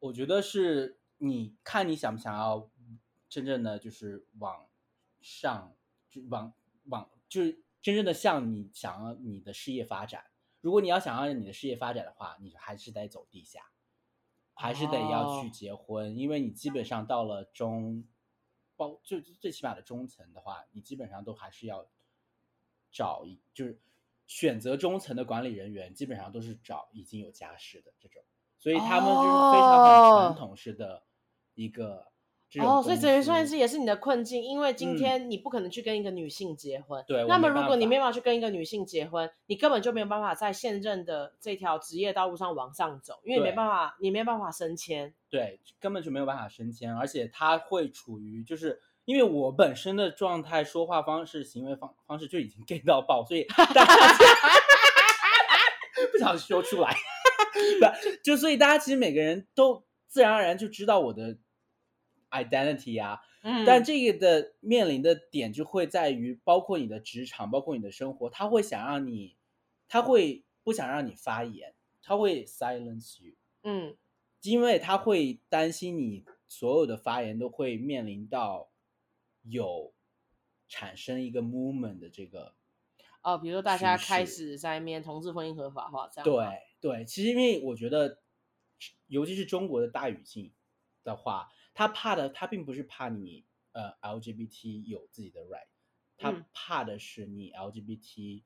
[0.00, 2.70] 我觉得是你看你想不想要
[3.26, 4.68] 真正的就是往
[5.26, 5.76] 上，
[6.08, 6.52] 就往
[6.84, 10.24] 往就是真正的向你想要你的事业发展。
[10.60, 13.60] 如果你要想要你的事业发展的话，你还是得走地下。
[14.58, 16.16] 还是得要去结婚，oh.
[16.16, 18.08] 因为你基本上到了中，
[18.74, 21.86] 包就最起码的中层的话，你基本上都还是要
[22.90, 23.78] 找一就是
[24.26, 28.24] 选择中层的管理人员，基本上都是找已经有家室的这种，
[28.56, 31.04] 所以他们就是非常很传统式的
[31.52, 32.10] 一个。
[32.60, 37.04] 哦，所以等于算是也是你的困境，因为今天你不可能去跟一个女性结婚。
[37.06, 37.26] 对、嗯。
[37.26, 45.14] 那么如果你没办法去跟一个女性结婚，你根本就没有办法在现任的这条职业道路上往上走，因为你没办法，你没办法升迁。
[45.28, 53.84] 对，根本就没有办法升迁，而且他会处于就是因为我本身的状态、说话方式、行为方方式就已经 gay 到爆，所以大家
[56.12, 56.92] 不想说出来，
[57.80, 57.86] 不
[58.24, 61.36] 就所以大家其实每个人都自然而然就知道我的。
[62.30, 69.36] Identity 啊，嗯，但这个的面临的点就会在于，包括你的职场，包括你的生活，他会想让你，
[69.88, 73.96] 他会不想让你发言，他会 silence you，嗯，
[74.42, 78.70] 因为他会担心你所有的发言都会面临到
[79.42, 79.94] 有
[80.68, 82.54] 产生一个 movement 的这个，
[83.22, 88.18] 哦，比如说大家开始在面同志婚姻合法化这样，对对，其实因为我觉得，
[89.06, 90.52] 尤其是中国的大语境
[91.04, 91.48] 的话。
[91.76, 95.66] 他怕的，他并不是怕你，呃，LGBT 有自己的 right，
[96.16, 98.44] 他怕的是你 LGBT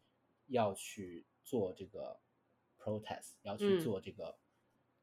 [0.49, 2.19] 要去做这个
[2.77, 4.37] protest，、嗯、要去做这个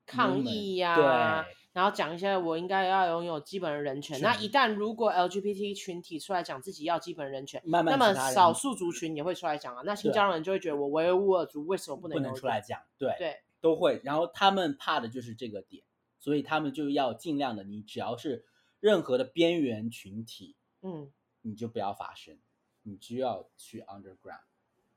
[0.05, 4.19] 抗议呀、啊，对，然后讲一些我应该要拥有基本的人权。
[4.19, 9.83] 那一旦如果 LGBT 群体出来讲自己要基本人权，慢慢那么少数族群也会出来讲啊。
[9.85, 12.81] 那新疆人就会觉得我维吾尔族为什么不能不能出来讲？
[12.97, 14.01] 对对，都会。
[14.03, 15.81] 然后他们怕的就是这个点。
[16.27, 18.45] 所以他们就要尽量的，你只要是
[18.81, 21.09] 任何的边缘群体，嗯，
[21.41, 22.37] 你就不要发声，
[22.83, 24.43] 你就要去 underground。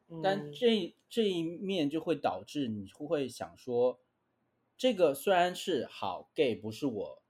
[0.09, 4.01] 嗯，但这这一面就会导致你会想说，
[4.77, 7.23] 这个虽然是好 gay 不是我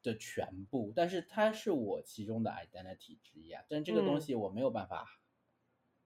[0.00, 3.64] 的全部，但是它是我其中的 identity 之一啊。
[3.68, 5.20] 但这个东西我没有办法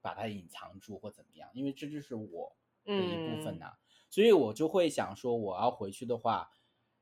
[0.01, 3.79] 把它隐藏住或怎么样，因为这就是我的一部分呐，啊。
[4.09, 6.51] 所以我就会想说，我要回去的话。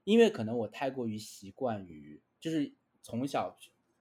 [0.04, 3.56] 因为可能我太过于习惯于，就是从小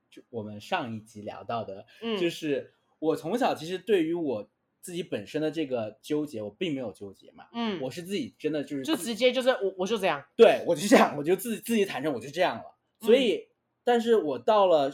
[0.10, 4.50] 就我们上一集聊到的，嗯，就是我从小其实对于我
[4.82, 13.48] 自己本身的这个纠结，我并没有纠结嘛，嗯，我是自己真的就是就直接就是我我就这样，对，我就这样，我就自己自己坦诚我就这样了，所以，嗯，
[13.84, 14.92] 但是我到了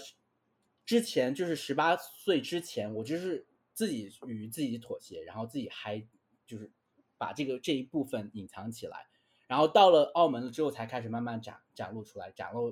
[0.85, 6.05] 之前就是十八岁之前，我就是自己与自己妥协，然后自己还
[6.45, 6.69] 就是
[7.17, 9.07] 把这个这一部分隐藏起来。
[9.47, 12.71] 然后到了澳门了之后，才开始慢慢展展露出来，展露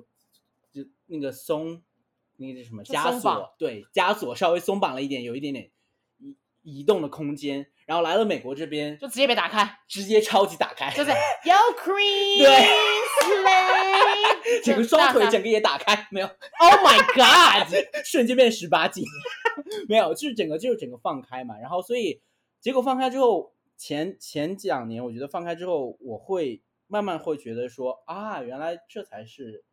[0.74, 1.82] 就那个松，
[2.36, 5.72] 那个什么枷锁，对，枷锁稍微松绑了一点，有一点点
[6.18, 7.66] 移移动的空间。
[7.86, 12.68] 然后来了美国这边，就直接被打开，直接超级打开， 就是 Yo Queen，对，
[14.62, 16.28] 整个双腿整个也打开，没有，
[16.60, 19.06] Oh my God，瞬间变十八禁，
[19.88, 21.58] 没有，就是整个就是整个放开嘛。
[21.58, 22.22] 然后所以
[22.60, 23.55] 结果放开之后。
[23.78, 29.64] 前前两年，我觉得放开之后，我会慢慢会觉得说啊，原来这才是，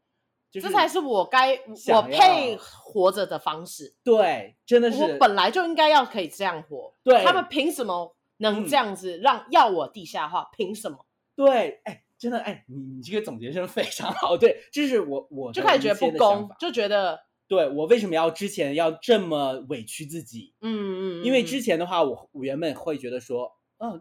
[0.51, 1.57] 就是这才是我该
[1.93, 3.95] 我配活着的方式。
[4.03, 6.95] 对，真的是我本来就应该要可以这样活。
[7.05, 10.51] 对，他们凭什么能这样子让、嗯、要我地下化？
[10.57, 11.07] 凭什么？
[11.37, 14.37] 对，哎，真的哎，你你这个总结真的非常好。
[14.37, 20.55] 对，就是我我就开始觉得不公，就觉得对我为什么要之前要这么委屈自己？
[20.61, 23.53] 嗯嗯，因为之前的话，我我原本会觉得说。
[23.85, 24.01] 嗯，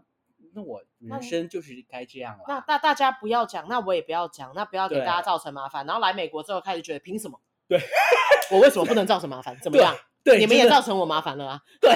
[0.54, 2.44] 那我人生就是该这样了。
[2.46, 5.84] 那那大家不要讲，那我也不要讲，那不要给大家造成麻烦。
[5.84, 7.40] 然后来美国之后开始觉得凭什么？
[7.66, 7.80] 对，
[8.52, 9.58] 我为什么不能造成麻烦？
[9.60, 9.92] 怎么样？
[10.22, 11.60] 对，你们也造成我麻烦了啊。
[11.80, 11.92] 对，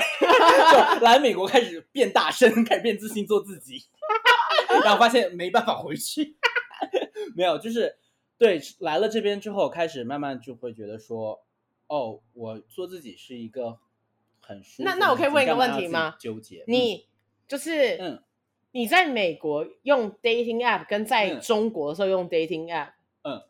[0.99, 3.87] 就来美国开始变大声，改变自信，做自己，
[4.83, 6.37] 然后发现没办法回去。
[7.37, 7.97] 没有，就是
[8.37, 11.45] 对，来了这边之后，开始慢慢就会觉得说，
[11.87, 13.79] 哦，我做自己是一个。
[14.49, 14.85] 很舒服。
[14.85, 16.15] 那那我可以问一个问题吗？
[16.21, 16.63] 纠结。
[16.69, 17.09] 你
[17.49, 18.23] 就是，嗯，
[18.73, 22.91] 你在美国用 dating app 跟在中国的时候用 dating app，
[23.23, 23.43] 嗯，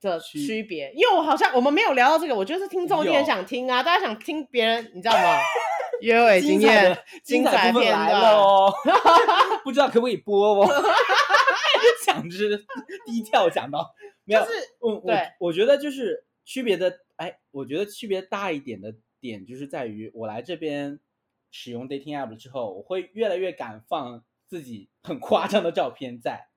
[0.00, 5.38] 的区别，因为我好像我们没有聊到这个，我觉得是听众一定很想听啊，大家想听别人，你知道吗？
[6.00, 8.72] 约会经验， 精彩部分来了哦，
[9.64, 10.68] 不知道可不可以播哦？
[12.04, 12.64] 想知
[13.06, 13.94] 低调讲到，
[14.24, 18.94] 没有，就是，我我我觉得就是区别的，哎，我觉得区别大一点的。
[19.20, 21.00] 点就是在于我来这边
[21.56, 26.48] 使用 dating app 之后，我会越来越敢放自己很夸张的照片在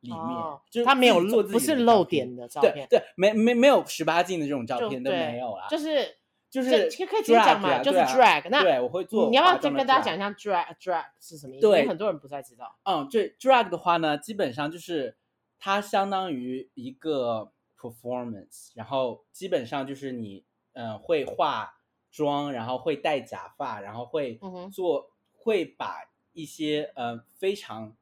[0.00, 6.18] 里面，哦、就是他没有露，不是露点的照片，对对，没没没有十八禁的这种照片都没有啦，就是
[6.50, 11.66] 就是可以直接讲嘛，就是 drag，那对，我会做，你要不要再跟大家讲一下 drag drag 是什么意思？
[11.66, 12.76] 对，很多人不太知道。
[12.82, 15.16] 嗯，对，drag 的话呢，基本上就是
[15.58, 21.78] 它相当于一个 performance，然后基本上就是你嗯、呃、会画。
[22.12, 24.38] 妆，然后会戴假发，然后会
[24.72, 27.96] 做，会把一些呃非常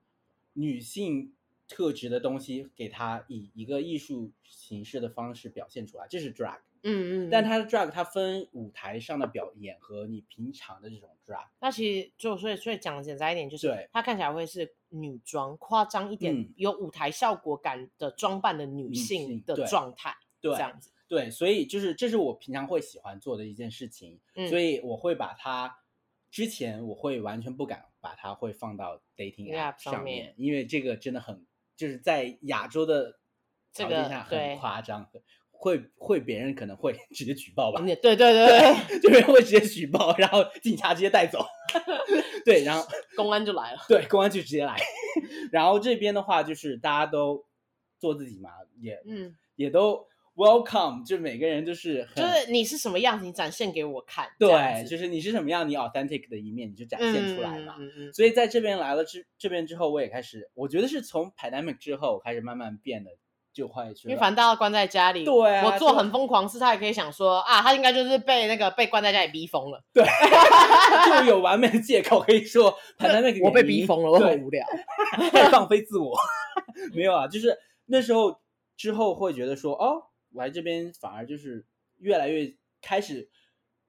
[0.53, 1.33] 女性
[1.67, 6.59] 特质的东西给她以一个艺术形式的方式表现出来，这是 drag。
[6.83, 7.31] 嗯嗯。
[7.31, 11.47] 但它的 drag 它分舞台上的表演和你平常的这种 drag。
[11.61, 20.91] 那其实就所以所以讲的简单一点，就是对它看起来会是女装，夸张一点，嗯、有舞台效果感的装扮的女性的状态，对，这样子。
[21.11, 25.77] 对，所以就是这是我平常会喜欢做的一件事情，嗯、所以我会把它
[26.31, 31.45] 之前我会完全不敢把它会放到 dating app 上面，面因为这个真的很
[31.77, 33.19] 就是在亚洲的
[33.75, 37.81] 条件下很夸张，这个、会会别人可能会 直接举报吧？
[37.81, 41.45] 对对对对， 就别人会直接举报，然后警察直接带走，
[42.47, 44.77] 对，然后公安就来了，对，公安就直接来，
[45.51, 47.45] 然后这边的话就是大家都
[47.99, 49.37] 做自己嘛，也嗯。
[49.57, 50.09] 也都。
[50.41, 54.27] Welcome，就每个人就是，就是你是什么样子，你展现给我看。
[54.39, 57.75] 对，就是你是什么样，你 authentic 的一面，你就展现出来嘛。
[57.79, 63.11] 嗯嗯嗯、所以在这边来了之这边之后，我也开始，我觉得是从 pandemic 之后开始慢慢变得
[63.53, 64.09] 就会去。
[64.09, 69.85] 因为反正大家关在家里，对啊，我做很疯狂事，他也可以想说啊，他应该就是被那个被关在家里逼疯了。
[69.93, 70.03] 对，
[71.21, 74.67] 就有完美的借口可以说 pandemic 我被逼疯了，我很无聊，
[75.33, 76.17] 太放飞自我。
[76.95, 78.41] 没有啊，就是那时候
[78.75, 80.05] 之后会觉得说哦。
[80.33, 81.67] 我来这边反而就是
[81.99, 83.29] 越来越开始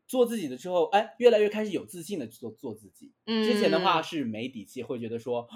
[0.07, 3.13] 做自己的之后，哎，越来越开始有自信的做做自己。
[3.25, 5.47] 嗯，之前的话是没底气，会觉得说，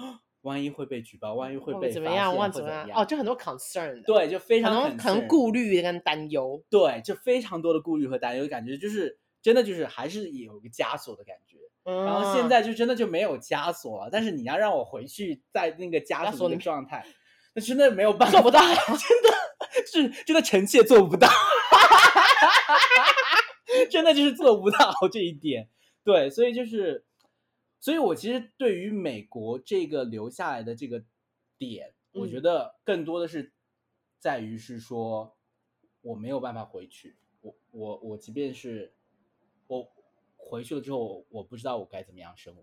[0.42, 2.88] 万一会被举报，万一会被怎么样，万一怎么样？
[2.94, 11.58] 哦，就很多 concern，对，就非常可能可能顾虑跟担忧，对，就非常多的顾虑和担忧，感觉就是真的就是还是有一个枷锁的感觉。
[11.84, 17.04] 嗯，然后现在就真的就没有枷锁了，但是你要让我回去在那个枷锁的状态，
[17.54, 19.36] 那真的没有办法，做不到， 真的。
[19.86, 21.28] 是真的，臣妾做不到，
[23.90, 25.70] 真的就是做不到 这一点。
[26.02, 27.04] 对，所以就是，
[27.80, 31.04] 所以我其实对于美国这个留下来的这个
[31.56, 33.52] 点，嗯、我觉得更多的是
[34.18, 35.36] 在于是说，
[36.02, 37.16] 我没有办法回去。
[37.40, 38.92] 我我我，即便是
[39.68, 39.88] 我
[40.36, 42.62] 回去了之后，我不知道我该怎么样生活。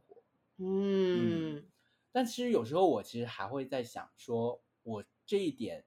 [0.57, 1.65] 嗯，嗯，
[2.11, 5.85] 但其实有时候我其实还会在想，说我这一点。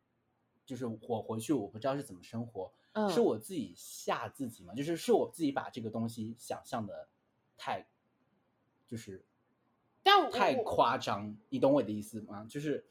[0.67, 4.75] 就是我回去，我不知道是怎么生活，嗯、是我自己吓自己嘛？
[4.75, 7.09] 就是是我自己把这个东西想象的
[7.57, 7.87] 太，
[8.87, 9.25] 就是，
[10.03, 12.45] 但太夸张，你懂我的意思吗？
[12.51, 12.85] 就是，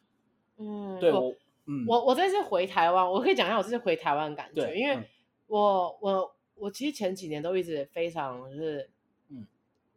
[0.58, 1.36] 嗯，对我，我
[1.66, 5.08] 嗯，我我这次回台湾，我可以讲一下我这次回台湾的感觉，因为
[5.48, 8.90] 我我我其实前几年都一直非常就是。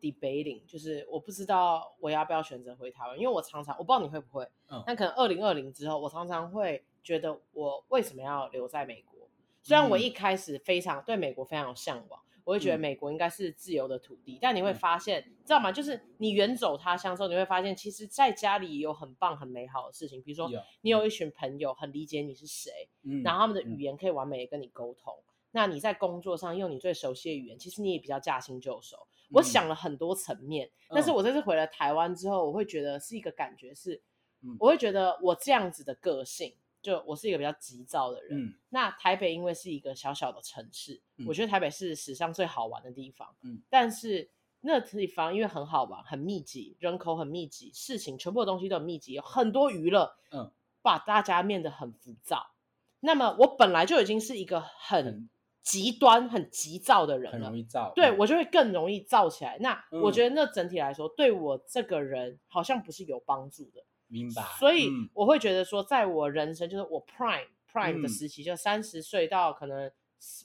[0.01, 9.31] debating 就是我不知道我要不要选择回台湾，因为我常常我不知道你会不会，嗯，但可能二零二零之后，我常常会觉得我为什么要留在美国？
[9.62, 15.73] 虽然我一开始非常对美国非常有向往，我会觉得美国应该是自由的土地，嗯，但你会发现，知道吗？
[15.73, 20.51] 就是你远走他乡之后，你会发现，其实在家里有很棒、很美好的事情，比如说
[20.83, 25.14] 你有一群朋友很理解你是谁，嗯，然后他们的语言可以完美的跟你沟通。
[25.51, 29.07] 那你在工作上用你最熟悉的语言，其实你也比较驾轻就熟。
[29.31, 34.03] 我想了很多层面，嗯，但是我这次回了台湾之后，我会觉得是一个感觉是，
[34.42, 38.47] 嗯，我会觉得我这样子的个性，就我是一个比较急躁的人。
[38.47, 43.35] 嗯，那台北因为是一个小小的城市，嗯，我觉得台北是史上最好玩的地方。
[43.43, 50.51] 嗯，但是那地方因为很好玩，很密集，人口很密集，事情全部的东西都很密集，有很多娱乐，嗯，
[50.83, 52.53] 把大家变得很浮躁。
[53.01, 59.59] 那么我本来就已经是一个很，嗯极端很急躁的人了，很容易躁，对，我就会更容易躁起来。
[59.61, 63.85] 那、嗯、我觉得那整体来说，对我这个人好像不是有帮助的。
[64.09, 64.42] 明白。
[64.59, 69.90] 所以我会觉得说，在我人生就是我 prime prime 的时期，嗯、就三十岁到可能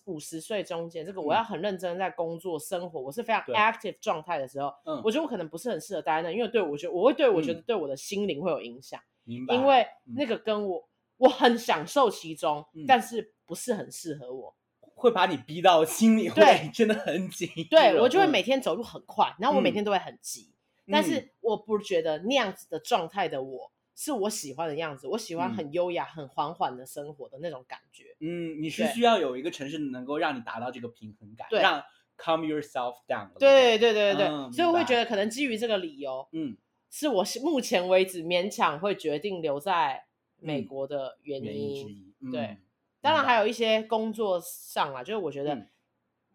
[0.05, 4.71] 五十岁中间，这个我要很认真在工作生活，嗯、我是非常 active 状态的时候，
[5.03, 9.01] 我觉得我可能不是很适合待在那，因为对我觉得我会对我觉得对我的心灵会有影响。
[9.23, 9.55] 明白。
[9.55, 14.55] 因为那个跟我我很享受其中，嗯、但是不是很适合我。
[14.95, 17.49] 会把你逼到心里，对，真的很紧。
[17.69, 20.52] 对，我就会每天走路很快，然后我每天都会很急。
[20.85, 25.07] 嗯、但是我不觉得那样子的状态的我是我喜欢的样子。
[25.07, 28.15] 我喜欢很优雅、很缓缓的生活的那种感觉。
[28.19, 31.81] 嗯，你是需要有一个城市能够让你达到这个平衡感，对，让
[32.17, 33.29] calm yourself down。
[33.37, 36.57] 对对对对对，嗯、所以我会觉得可能基于这个理由，嗯，
[36.89, 40.05] 是我目前为止勉强会决定留在
[40.39, 41.45] 美国的原因。
[41.45, 42.57] 原因之一，嗯、对。
[42.99, 45.67] 当然还有一些工作上啊，就是我觉得，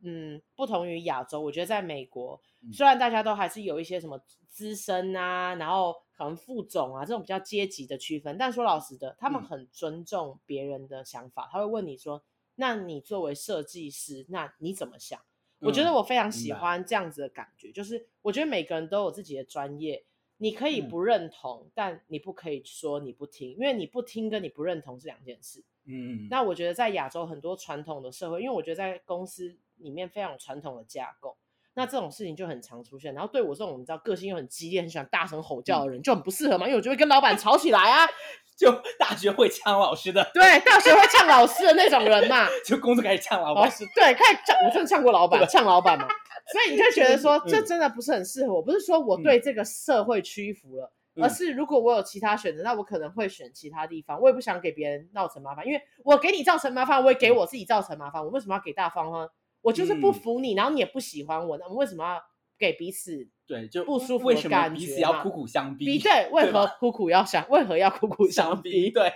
[0.02, 12.22] 嗯，嗯，不同于亚洲，我觉得在美国，嗯，虽然大家都还是有一些什么资深啊，然后可能副总啊这种比较阶级的区分，但说老实的，他们很尊重别人的想法，嗯，他会问你说，
[12.56, 15.18] 那你作为设计师，那你怎么想？
[15.60, 20.04] 嗯，我觉得我非常喜欢这样子的感觉，就是我觉得每个人都有自己的专业，
[20.36, 25.64] 你可以不认同，嗯，但你不可以说你不听，因为你不听跟你不认同是两件事。
[25.90, 31.36] 嗯，那我觉得在亚洲很多传统的社会，因为我觉得在公司里面非常有传统的架构，
[31.74, 33.14] 那这种事情就很常出现。
[33.14, 38.06] 然后对我这种你知道个性又很激烈、很喜欢大声吼叫的人，嗯，就很不适合嘛，因为我就会跟老板吵起来啊。
[38.58, 46.08] 就大学会呛老师的，对，大学会呛老师的那种人嘛， 就工作开始呛老板，对，开始呛，我真的呛过老板，呛老板嘛，
[46.50, 59.28] 所以你就觉得说，这真的不是很适合我，不是说我对这个社会屈服了，嗯、而是如果我有其他选择，那我可能会选其他地方，我也不想给别人闹成麻烦，因为我给你造成麻烦，我也给我自己造成麻烦，我为什么要给大方呢？
[59.62, 62.22] 我就是不服你，然后你也不喜欢我，那我们为什么要
[62.58, 63.28] 给彼此？
[63.46, 65.98] 对，就不舒服的感觉，为什么彼此要苦苦相逼？
[65.98, 67.48] 对，为何苦苦要相？
[67.48, 68.90] 为何要苦苦相逼？
[68.90, 69.12] 对。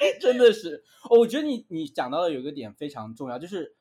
[0.20, 3.74] 真的是，我觉得你你讲到的有一个点非常重要，就是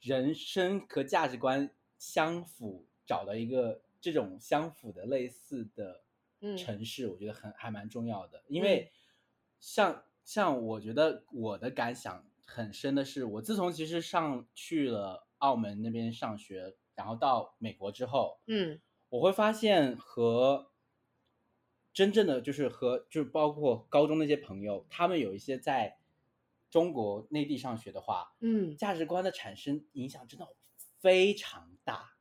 [0.00, 6.04] 人生和价值观相符，找到一个这种相符的类似的
[6.56, 8.44] 城市，嗯、我觉得很还蛮重要的。
[8.46, 8.92] 因为
[9.58, 20.70] 像、嗯、像我觉得我的感想很深的是，我自从其实上去了澳门那边上学，然后到美国之后，嗯，我会发现和。
[21.92, 25.96] 真正的就是和就是包括高中那些朋友，他们有一些在
[26.68, 30.48] 中国内地上学的话，嗯，价值观的产生影响真的
[30.98, 32.16] 非常大。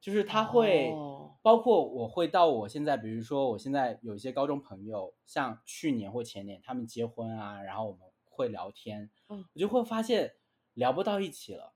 [0.00, 10.36] 就是他会，哦，包括我会到我现在，比如说我现在有一些高中朋友，像去年或前年他们结婚啊，然后我们会聊天，嗯，我就会发现
[10.72, 11.74] 聊不到一起了，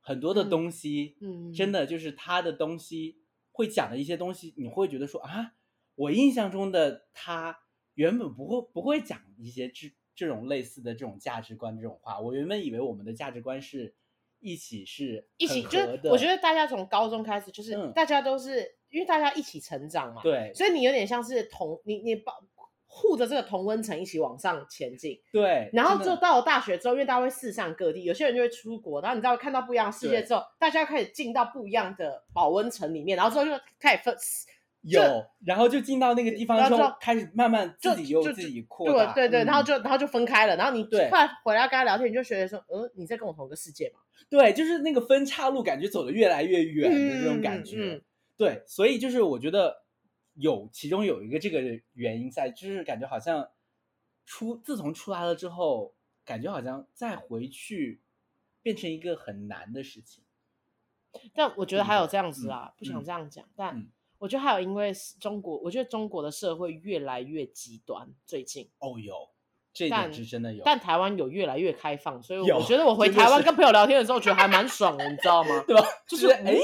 [0.00, 3.18] 很多的东西，嗯，真的就是他的东西
[3.50, 5.56] 会讲的一些东西，你会觉得说啊。
[5.94, 7.60] 我印象中的他
[7.94, 12.18] 原本不会不会讲一些这这种类似的这种价值观这种话。
[12.18, 13.94] 我原本以为我们的价值观是
[14.40, 22.42] 一起是一起，就是我觉得大家从高中开始就是大家都是、嗯、因为大家一起成长嘛，对，所以你有点像是同你你保
[22.94, 25.70] 护着这个同温层一起往上前进，对。
[25.72, 34.14] 然后就到了大学之后，因为大家会四散各地，有些人就会出国，然后你知道看到不一样的世界之后，大家开始进到不一样的保温层里面，然后之后就开始分。
[34.82, 35.00] 有，
[35.46, 44.00] 然后就进到那个地方之后，就开始慢慢自己又自己扩大，对对对，嗯、然后就然后就分开了，然后你对，后来回来跟他聊天，你就觉得说，嗯，你在跟我同一个世界嘛？
[44.28, 47.76] 对，就是那个分岔路，感觉走得越来越远的那种感觉。
[47.76, 48.02] 嗯嗯、
[48.36, 49.81] 对，所以就是我觉得
[50.34, 51.60] 有其中有一个这个
[51.92, 53.50] 原因在，就是感觉好像
[54.24, 58.00] 出自从出来了之后，感觉好像再回去
[58.62, 60.24] 变成一个很难的事情。
[61.34, 63.76] 但我觉得还有这样子啊，嗯、不想这样讲，嗯、但。
[63.76, 63.90] 嗯
[64.22, 68.08] 我觉得还有，因为中国，我觉得中国的社会越来越极端。
[68.24, 69.28] 最近哦，有
[69.74, 75.62] 这点是真的有，但台湾有越来越开放，所以我觉得我回台湾跟朋友聊天的时候，觉得还蛮爽的，你知道吗？
[75.66, 75.82] 对吧？
[76.06, 76.54] 就是哎，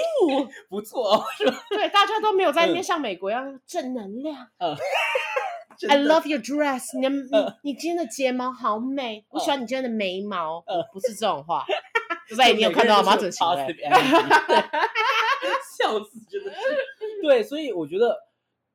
[0.68, 1.58] 不错，是吧？
[1.70, 4.46] 对，大家都没有在那边像美国一样正能量。
[4.58, 4.76] 嗯
[5.88, 10.62] ，I love your dress，你你你今天的睫毛好美，我喜欢你今天的眉毛。
[10.92, 11.64] 不是这种话，
[12.36, 13.16] 在你有看到吗？
[13.16, 13.54] 整齐，笑
[16.00, 16.58] 死，真的是。
[17.22, 18.16] 对，所以我觉得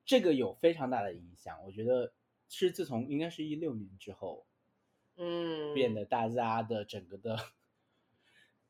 [0.06, 1.54] 这个有非常大的影响。
[1.66, 2.12] 我觉得
[2.56, 4.46] 是自从应该是一六年之后，
[5.18, 7.38] 嗯，变得大家的整个的，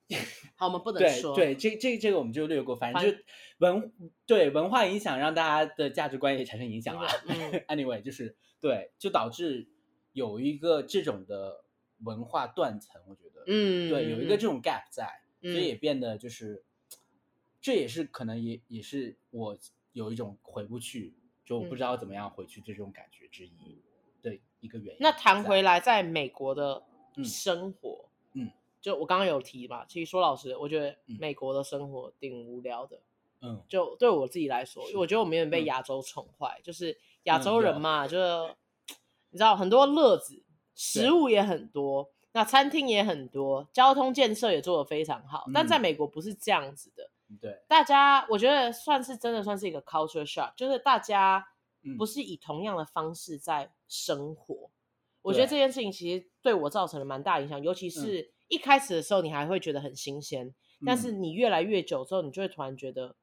[0.56, 3.18] 好，我们不能说对对，这这这个我们就略过，反正就
[3.58, 3.92] 文
[4.26, 7.08] 对文化影响，让大家的价值观也产生影响了。
[7.28, 9.68] 嗯、 anyway，就是对，就导致
[10.14, 11.66] 有一个这种的
[12.00, 13.02] 文化断层。
[13.08, 16.64] 我觉得，嗯，对，有一个这种 gap 在，嗯、所以也变得就是。
[17.66, 19.58] 这也是可能也也是我
[19.94, 21.16] 有一种回不去，
[21.46, 23.82] 就我不知道怎么样回去这种感觉之一
[24.22, 24.98] 的一个原因。
[25.00, 25.62] 那谈回。
[25.62, 26.84] 来，在美国的
[27.24, 33.02] 生活，嗯，就我刚刚有提嘛，其实说老实，我觉得美国的生活挺无聊的，
[33.42, 38.56] 嗯，就对我自己来说，我觉得我们有点被亚洲宠坏，就是亚洲人嘛，就是
[39.30, 40.44] 你知道很多乐子，
[40.76, 47.10] 食物也很多，那餐厅也很多，交通建设也做得非常好，但在美国不是这样子的。
[47.42, 51.48] 对，大家我觉得算是真的算是一个 culture shock，就是大家
[51.98, 54.70] 不是以同样的方式在生活。
[54.70, 54.72] 嗯、
[55.22, 63.16] 我觉得这件事情其实对我造成了蛮大影响，尤其是一开始的时候你还会觉得很新鲜，嗯、但是你越来越久之后，你就会突然觉得，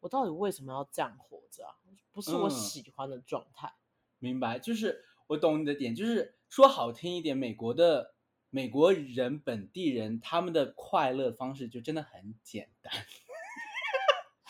[0.00, 1.74] 我到底为什么要这样活着啊？
[2.12, 3.68] 不是我喜欢的状态。
[3.68, 3.72] 嗯、
[4.18, 8.14] 明白，就是我懂你的点，就是说好听一点，美国的
[8.50, 12.92] 美国人本地人他们的快乐方式就真的很简单。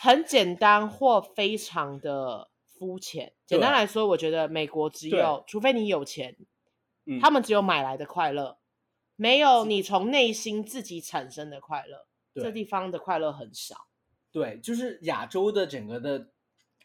[0.03, 3.31] 很简单或非常的肤浅。
[3.45, 6.35] 简单来说，我觉得美国只有，除非你有钱，
[7.05, 8.57] 嗯，他们只有买来的快乐，
[9.15, 12.05] 没有你从内心自己产生的快乐。
[12.35, 13.87] 这地方的快乐很少。
[14.29, 16.31] 对，就是亚洲的整个的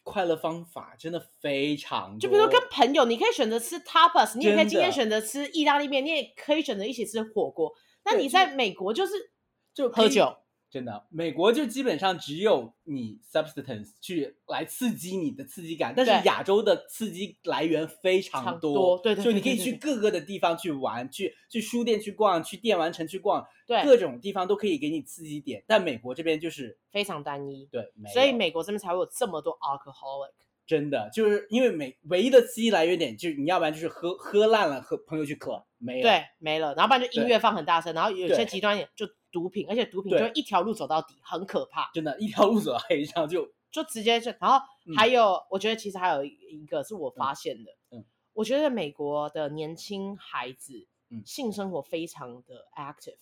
[0.04, 2.16] 快乐方法真的非常。
[2.20, 7.74] 就比如说跟朋友，你可以选择吃 tapas，你也可以今天选择吃意大利面，你也可以选择一起吃火锅。
[8.04, 9.32] 那你在美国就是
[9.74, 10.36] 就喝酒。
[10.70, 25.64] 真的，美国就基本上只有你 substance 去来刺激你的刺激感，但是亚洲的刺激来源非常多，对对，就你可以去各个的地方去玩，去去书店去逛，去电玩城去逛，对，各种地方都可以给你刺激点。
[25.66, 30.32] 但美国这边就是非常单一，对，所以美国这边才会有这么多 alcoholic。
[30.66, 39.08] 真的，就是因为美唯一的刺激来源点就是你要不然就是喝喝烂了，和朋友去 club 没有，对，没了，然后不然就音乐放很大声，然后有些极端点就。
[39.31, 41.91] 毒品，而且毒品就一条路走到底，很可怕。
[41.93, 44.59] 真的，一条路走到黑上就 就直接就，然后
[44.97, 53.18] 还有，嗯、我觉得其实还有一个是我发现的，嗯，嗯我觉得美国的年轻孩子，嗯，性生活非常的 active，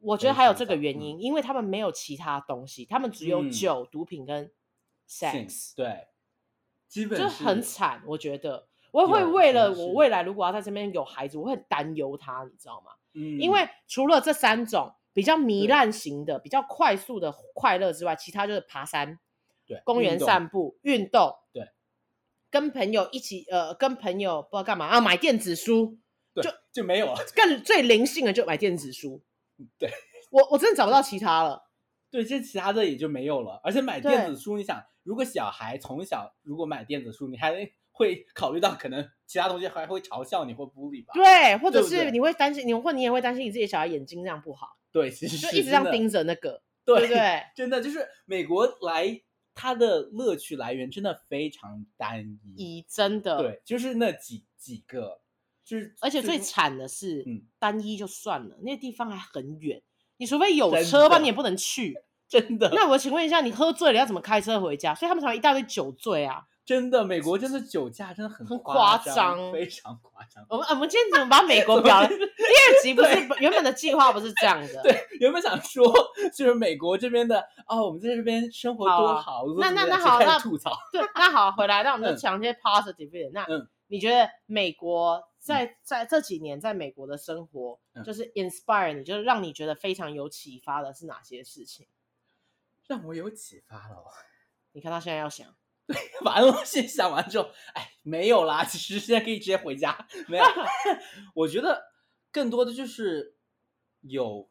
[0.00, 4.52] 我觉得还有这个原因，嗯、因为他们没有其他东西，他们只有酒、嗯、毒品跟
[5.08, 6.06] sex，对，
[6.86, 8.00] 基本就很惨。
[8.06, 12.92] 我觉得我会为了我未来如果要在这边有孩子，我会很担忧他，你知道吗？
[13.14, 14.94] 嗯，因为除了这三种。
[15.14, 19.18] 比较糜烂型的，比较快速的快乐之外，其他就是爬山，
[19.64, 21.68] 对，公园散步、运动，对，
[22.50, 25.98] 跟朋友一起，呃，跟朋友不知道干嘛啊，买电子书，
[26.34, 27.14] 对就就没有了。
[27.34, 29.22] 更最灵性的就买电子书，
[29.78, 29.88] 对，
[30.30, 31.70] 我我真的找不到其他了。
[32.10, 33.60] 对，这其他的也就没有了。
[33.64, 37.52] 而且买电子书，你想，如果小孩从小如果买电子书，你还
[37.90, 41.12] 会考虑到可能其他同学还会嘲笑你或 bully 吧？
[41.14, 44.76] 对，或者是你会担心，你或你也会担心你自己小孩眼睛这样不好。
[44.94, 47.42] 对，其实就一直这样盯着那个， 对不对？
[47.56, 49.20] 真的就是美国来，
[49.56, 55.20] 它的乐趣来源真的非常单一，真的，对，就是那几几个，
[55.64, 59.82] 就是而且最惨的是，嗯，单一就算了，那个地方还很远，
[60.18, 61.96] 你除非有车吧，你也不能去，
[62.28, 62.70] 真的。
[62.72, 64.94] 那我请问一下，你喝醉了要怎么开车回家？
[64.94, 66.44] 所以他们才会一大堆酒醉啊。
[66.64, 70.44] 真的，美国真的酒驾真的很很夸张，非常夸张。
[70.48, 72.08] 我们我们今天怎么把 美国表了？
[72.08, 74.80] 第二集不是原本的计划不是这样的？
[74.84, 75.84] 对，原本想说
[76.34, 79.44] 就是美国这边的哦，我们在这边生活多好。
[79.60, 80.72] 那那那好，那吐槽。
[80.90, 83.30] 对，那好，回来，那我们就讲一些 positive 点。
[83.32, 83.46] 那
[83.88, 91.86] 你觉得美国在在这几年在美国的生活，就是 inspire 你，就是让你觉得非常有启发的是哪些事情？
[92.86, 94.02] 让我有启发了。
[94.72, 95.46] 你看他现在要想。
[95.86, 98.64] 对， 完了，先想完之后，哎，没有啦。
[98.64, 100.06] 其实现在可以直接回家。
[100.28, 100.44] 没有，
[101.34, 101.92] 我觉得
[102.32, 103.36] 更多的就是
[104.00, 104.48] 有，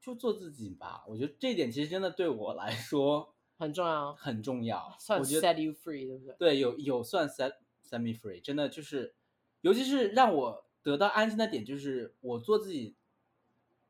[0.00, 1.02] 就做自己吧。
[1.08, 4.94] 我觉得这一点其实真的对我来说 很重要，很重要。
[4.98, 6.36] 算 set you free，对不对？
[6.38, 9.14] 对，有有算 set set me free，真的就是，
[9.62, 12.96] 尤其是让我得到安心的点，就是我做自己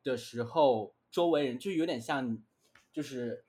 [0.04, 2.40] 的时候，周围人就有点像，
[2.92, 3.44] 就是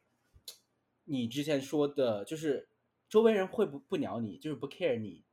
[1.03, 2.68] 你之前说的，就是。
[3.16, 5.24] 周围人会不不鸟你，就是不 care 你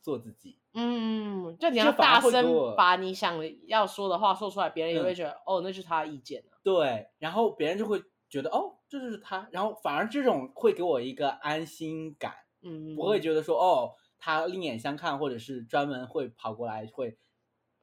[0.00, 0.58] 做自己。
[0.72, 12.32] 嗯，就你要大声把你想要说的话说出来，别人也会觉得、嗯、哦，那是他的意见、啊、对，然后别人就会觉得哦，这就是他，然后反而这种会给我一个安心感。
[12.62, 17.18] 嗯，不会觉得说哦，他另眼相看，或者是专门会跑过来会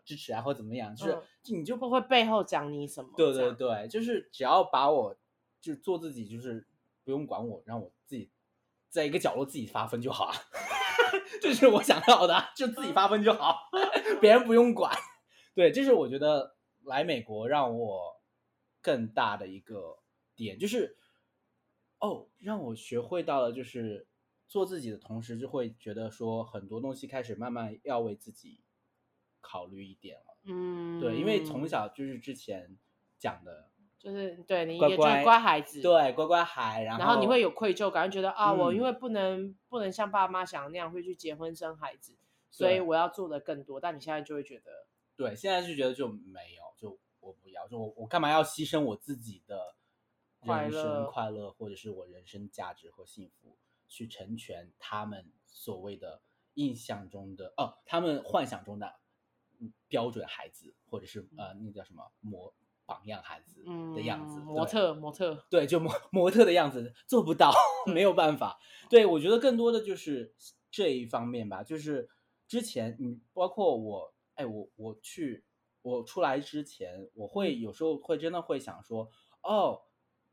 [0.04, 1.22] 支持啊，或怎么样，就是、嗯、
[1.60, 3.12] 你就不会背后讲你什么。
[3.16, 5.16] 对对对，就是只要把我
[5.62, 6.66] 就做自己，就是
[7.04, 8.32] 不用管我，让我自己。
[8.96, 10.34] 在一个角落自己发疯就好啊，
[11.42, 13.70] 这是我想要的，就自己发疯就好，
[14.22, 14.98] 别人不用管。
[15.54, 18.22] 对，这是我觉得来美国让我
[18.82, 19.98] 更大的一个
[20.34, 20.96] 点，就是
[22.00, 24.08] 哦，让我学会到了，就是
[24.48, 28.64] 做自己的同时，就会觉得说很多东西开始慢慢要为自己
[29.42, 30.38] 考虑一点了。
[30.46, 32.78] 嗯，对，因为从小就是之前
[33.20, 33.72] 讲的。
[34.06, 42.16] 就是对你也觉得乖孩子，对乖乖孩，然后然后你会有愧疚感，觉得啊，我因为不能不能像爸妈想的那样会去结婚生孩子，
[42.52, 43.80] 所以我要做的更多。
[43.80, 44.86] 但你现在就会觉得，
[45.16, 49.74] 对，现在就觉得就没有，就我不要，就我我干嘛要牺牲我自己的
[50.42, 56.22] 人生快乐，或者是我人生价值和幸福，去成全他们所谓的
[56.54, 59.00] 印象中的哦，他们幻想中的
[59.88, 62.54] 标准孩子，或者是呃，那叫什么模。
[62.86, 63.64] 榜样孩子
[63.96, 67.52] 的样子，嗯、模特模特，对，就模 模特的样子做不到，
[67.88, 68.60] 没有办法。
[68.90, 70.34] 对，我觉得更多的就是
[70.70, 72.10] 这一方面吧，就是
[72.48, 75.44] 之前你包括我，哎，我我去
[75.82, 79.10] 我出来之前，我会有时候会真的会想说，
[79.42, 79.82] 哦，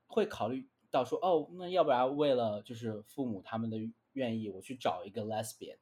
[0.06, 3.78] 会考虑到说，哦，那要不然为了就是父母他们的
[4.12, 5.78] 愿意，我去找一个 lesbian，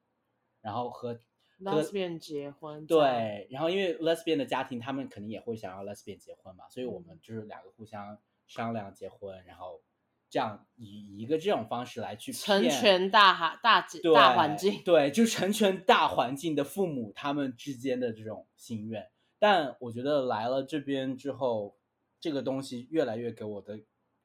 [0.61, 1.19] 然后和。
[1.63, 9.83] Lesbian 结婚对，然后因为 Lesbian 的家庭，他们肯定也会想要 Lesbian 结婚嘛，所以我们就是两个互相商量结婚，然后
[10.29, 19.11] 这样以一个这种方式来去成全大哈大对大环境，对，就成全大环境的父母他们之间的这种心愿。
[19.39, 21.77] 但我觉得来了这边之后，
[22.21, 23.81] 这个东西越来越给我的，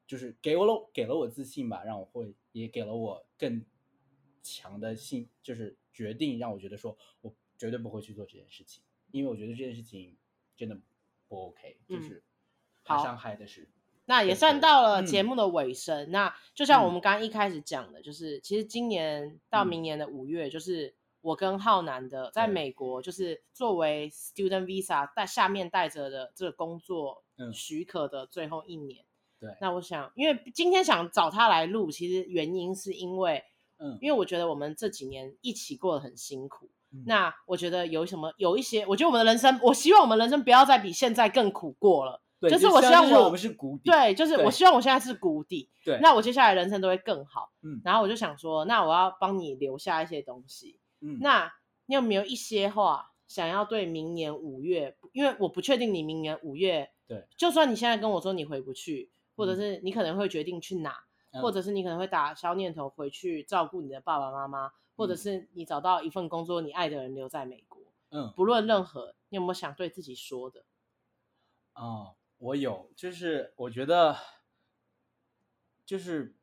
[0.06, 3.64] 就是给我了给了我自信吧，让我会也给了我更
[4.42, 10.16] 强的信，就是决定让我觉得说我绝对不会去做这件事情，因为我觉得这件事情
[10.54, 10.78] 真的
[11.26, 12.22] 不 OK，就是
[12.84, 13.62] 怕伤害的是。
[13.62, 13.68] 嗯
[14.08, 16.08] 那也算到了节目的尾声。
[16.08, 29.04] 嗯、那就像我们刚刚一开始讲的，就是、嗯、其实今年到明年的五月，就是我跟浩南的在美国，就是作为 student visa 带下面带着的这个工作许可的最后一年。
[29.40, 29.56] 对。
[29.60, 33.42] 那我想，因为今天想找他来录，其实原因是因为，
[33.78, 36.68] 嗯，因为我觉得我们这几年一起过得很辛苦。
[36.92, 42.22] 嗯、那我觉得有什么有一些，我觉得我们的人生，我希望我们人生不要再比现在更苦过了。
[42.38, 51.50] 对，就是我希望我，我们是谷底，对，就是我希望我现在是谷底，对，那我接下来人生都会更好，嗯，然后我就想说，那我要帮你留下一些东西，嗯，那
[51.86, 54.94] 你有没有一些话想要对明年五月？
[55.12, 61.05] 因为我不确定你明年五月，对，就算你现在跟我说你回不去，或者是你可能会决定去哪，嗯、
[61.40, 70.64] 或者是你可能会打消念头回去照顾你的爸爸妈妈，或者是你找到一份工作，你爱的人留在美国，嗯，不论任何，你有没有想对自己说的？
[71.74, 72.16] 哦。
[72.38, 74.14] 我有，就是我觉得，
[75.86, 76.36] 就是，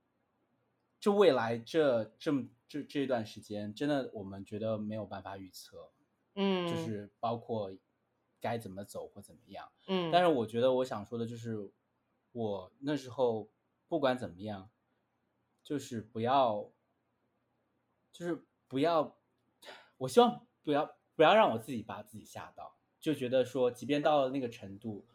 [0.99, 5.91] 就未来这这么这这一段时间，真的我们觉得没有办法预测，
[6.33, 6.75] 嗯，就。
[6.75, 7.71] 是包括
[8.41, 11.71] 该怎么走或怎么样，嗯，但是我觉得我想说的就是，
[12.31, 13.47] 我那时候
[13.87, 14.71] 不管怎么样，
[15.63, 16.71] 就是不要，
[18.11, 19.17] 就是不要，
[19.97, 25.07] 我希望不要不要让我自己把自己吓到，就觉得说，即便到了那个程度。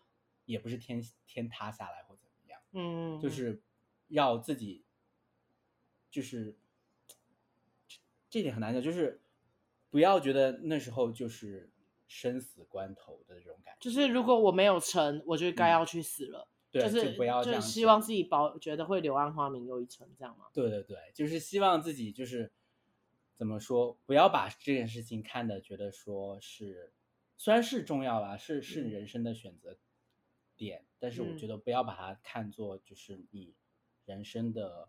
[0.49, 3.62] 也不是天天塌下来或怎么样，嗯，就是
[4.07, 4.82] 要自己，
[6.11, 6.57] 就是
[8.30, 9.20] 这点很难讲，就是
[9.90, 11.70] 不要觉得那时候就是
[12.07, 13.90] 生死关头的这种感觉。
[13.90, 16.49] 就是如果我没有成，我就该要去死了。
[16.49, 20.46] 嗯、就是，就不要就是希望自己保觉得会柳暗花明又一村，这样吗？
[20.52, 22.50] 对对对，就是希望自己就是
[23.36, 26.92] 怎么说，不要把这件事情看的觉得说是，
[27.36, 29.72] 虽然是重要啦，是是人生的选择。
[29.72, 29.78] 嗯
[30.58, 33.54] 点，但是我觉得不要把它看作就是你
[34.06, 34.88] 人生的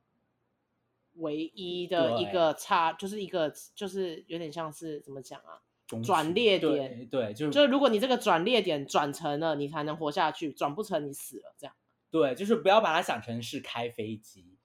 [1.17, 5.61] 唯一的一个差，就是一个就是有点像是怎么讲啊，
[6.03, 11.55] 转裂点，对，就是就是如果你这个转裂点转成了，你才能活下去；转不成，你死了。
[11.57, 11.75] 这样，
[12.11, 14.57] 对，就是不要把它想成是开飞机，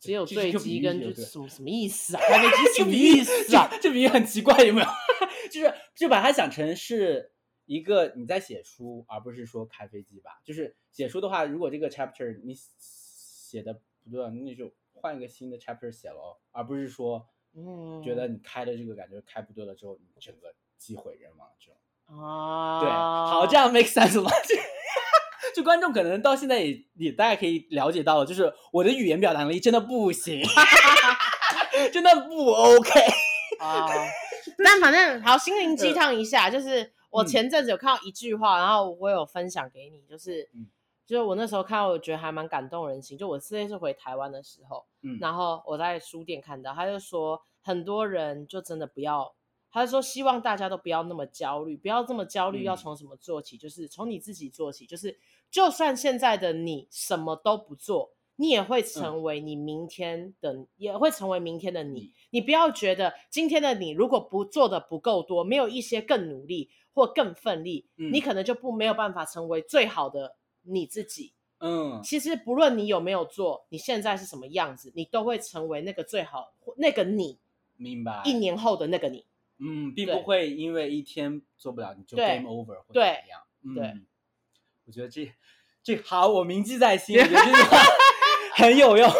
[0.00, 2.20] 只有坠机跟就什么什么意思啊？
[2.28, 3.68] 开飞机什么意思啊？
[3.80, 4.86] 这比喻很奇怪，有没有？
[5.50, 7.32] 就是就把它想成是。
[7.68, 10.40] 一个你在写书，而不是说开飞机吧。
[10.44, 17.26] 就是写书的话，如果这个 chapter 你写的不对，那就换一个新的 chapter 写喽，而不是说，
[17.56, 21.76] 嗯，觉得你开的这个感觉开不对了之后，你整个机毁人亡这种。
[22.22, 24.30] 啊，对，好，这样 make sense 吗？
[25.54, 30.42] 就观众可能到现在也也大概可以了解到了，就是我的语言表达能力真的不行，
[31.92, 33.00] 真的不 OK
[33.58, 33.86] 啊。
[34.62, 36.92] 但反正好，心灵鸡汤一下，就是。
[37.08, 40.66] 我前阵子有看到一句话，然后我有分享给你，就是，嗯、
[41.06, 43.16] 就是我那时候看到，我觉得还蛮感动人心。
[43.16, 49.34] 就我这次回台湾的时候，嗯，然后我在书店看到，他就说很多人就真的不要，
[49.70, 53.56] 他就说希望大家都不要那么焦虑，不要这么焦虑，要从什么做起？
[53.56, 55.16] 嗯、就是从你自己做起，就是
[55.50, 58.12] 就算现在的你什么都不做。
[58.38, 62.12] 你也会成为你明天的，嗯、也会成为明天的你。
[62.28, 70.36] 你不要觉得今天的你如果不做的不够多，没有一些更努力或更奋力，嗯、你可能就不没有办法成为最好的
[70.66, 71.32] 你自己。
[71.58, 77.38] 嗯，其实不论你有没有做，你现在是什么样子，你都会成为那个最好那个你。
[77.76, 78.22] 明白。
[78.24, 79.24] 一年后的那个你。
[79.58, 83.42] 嗯，并不会因为一天做不了你就 game over 或怎么样。
[83.74, 83.86] 对。
[83.86, 84.06] 嗯、
[84.84, 85.32] 我觉得这
[85.82, 87.18] 这好，我铭记在心。
[87.18, 87.78] 我觉得这句话。
[88.54, 89.10] 很有用，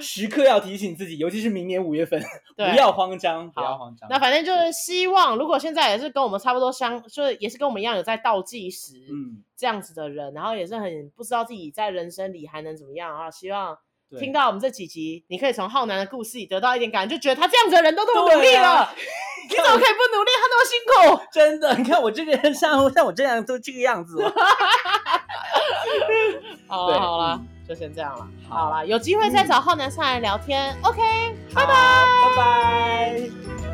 [0.00, 2.20] 时刻要提醒自己，尤其是明年五月份，
[2.56, 4.08] 不要慌张，不要慌张。
[4.10, 13.30] 那反正就是希望，如果现在也是跟我们差不多相，就是也是跟我们一样有在倒计时，嗯，这样子的人，然后也是很不知道自己在人生里还能怎么样啊。
[13.30, 13.76] 希望
[14.18, 18.88] 听到我们这几集，你可以从浩南的故事里得到一点感觉，就觉得他这样子的人都这么努力了，
[19.50, 20.30] 你怎么可以不努力？
[20.40, 20.80] 他那么辛
[21.18, 24.22] 苦， 真的，你看我这个人像像我这样都这个样子。
[26.66, 27.40] 好了好了。
[27.68, 30.74] 就先这样了，好了，有机会再找浩南上来聊天。
[30.82, 31.00] OK，
[31.54, 31.72] 拜拜，
[32.24, 33.67] 拜拜。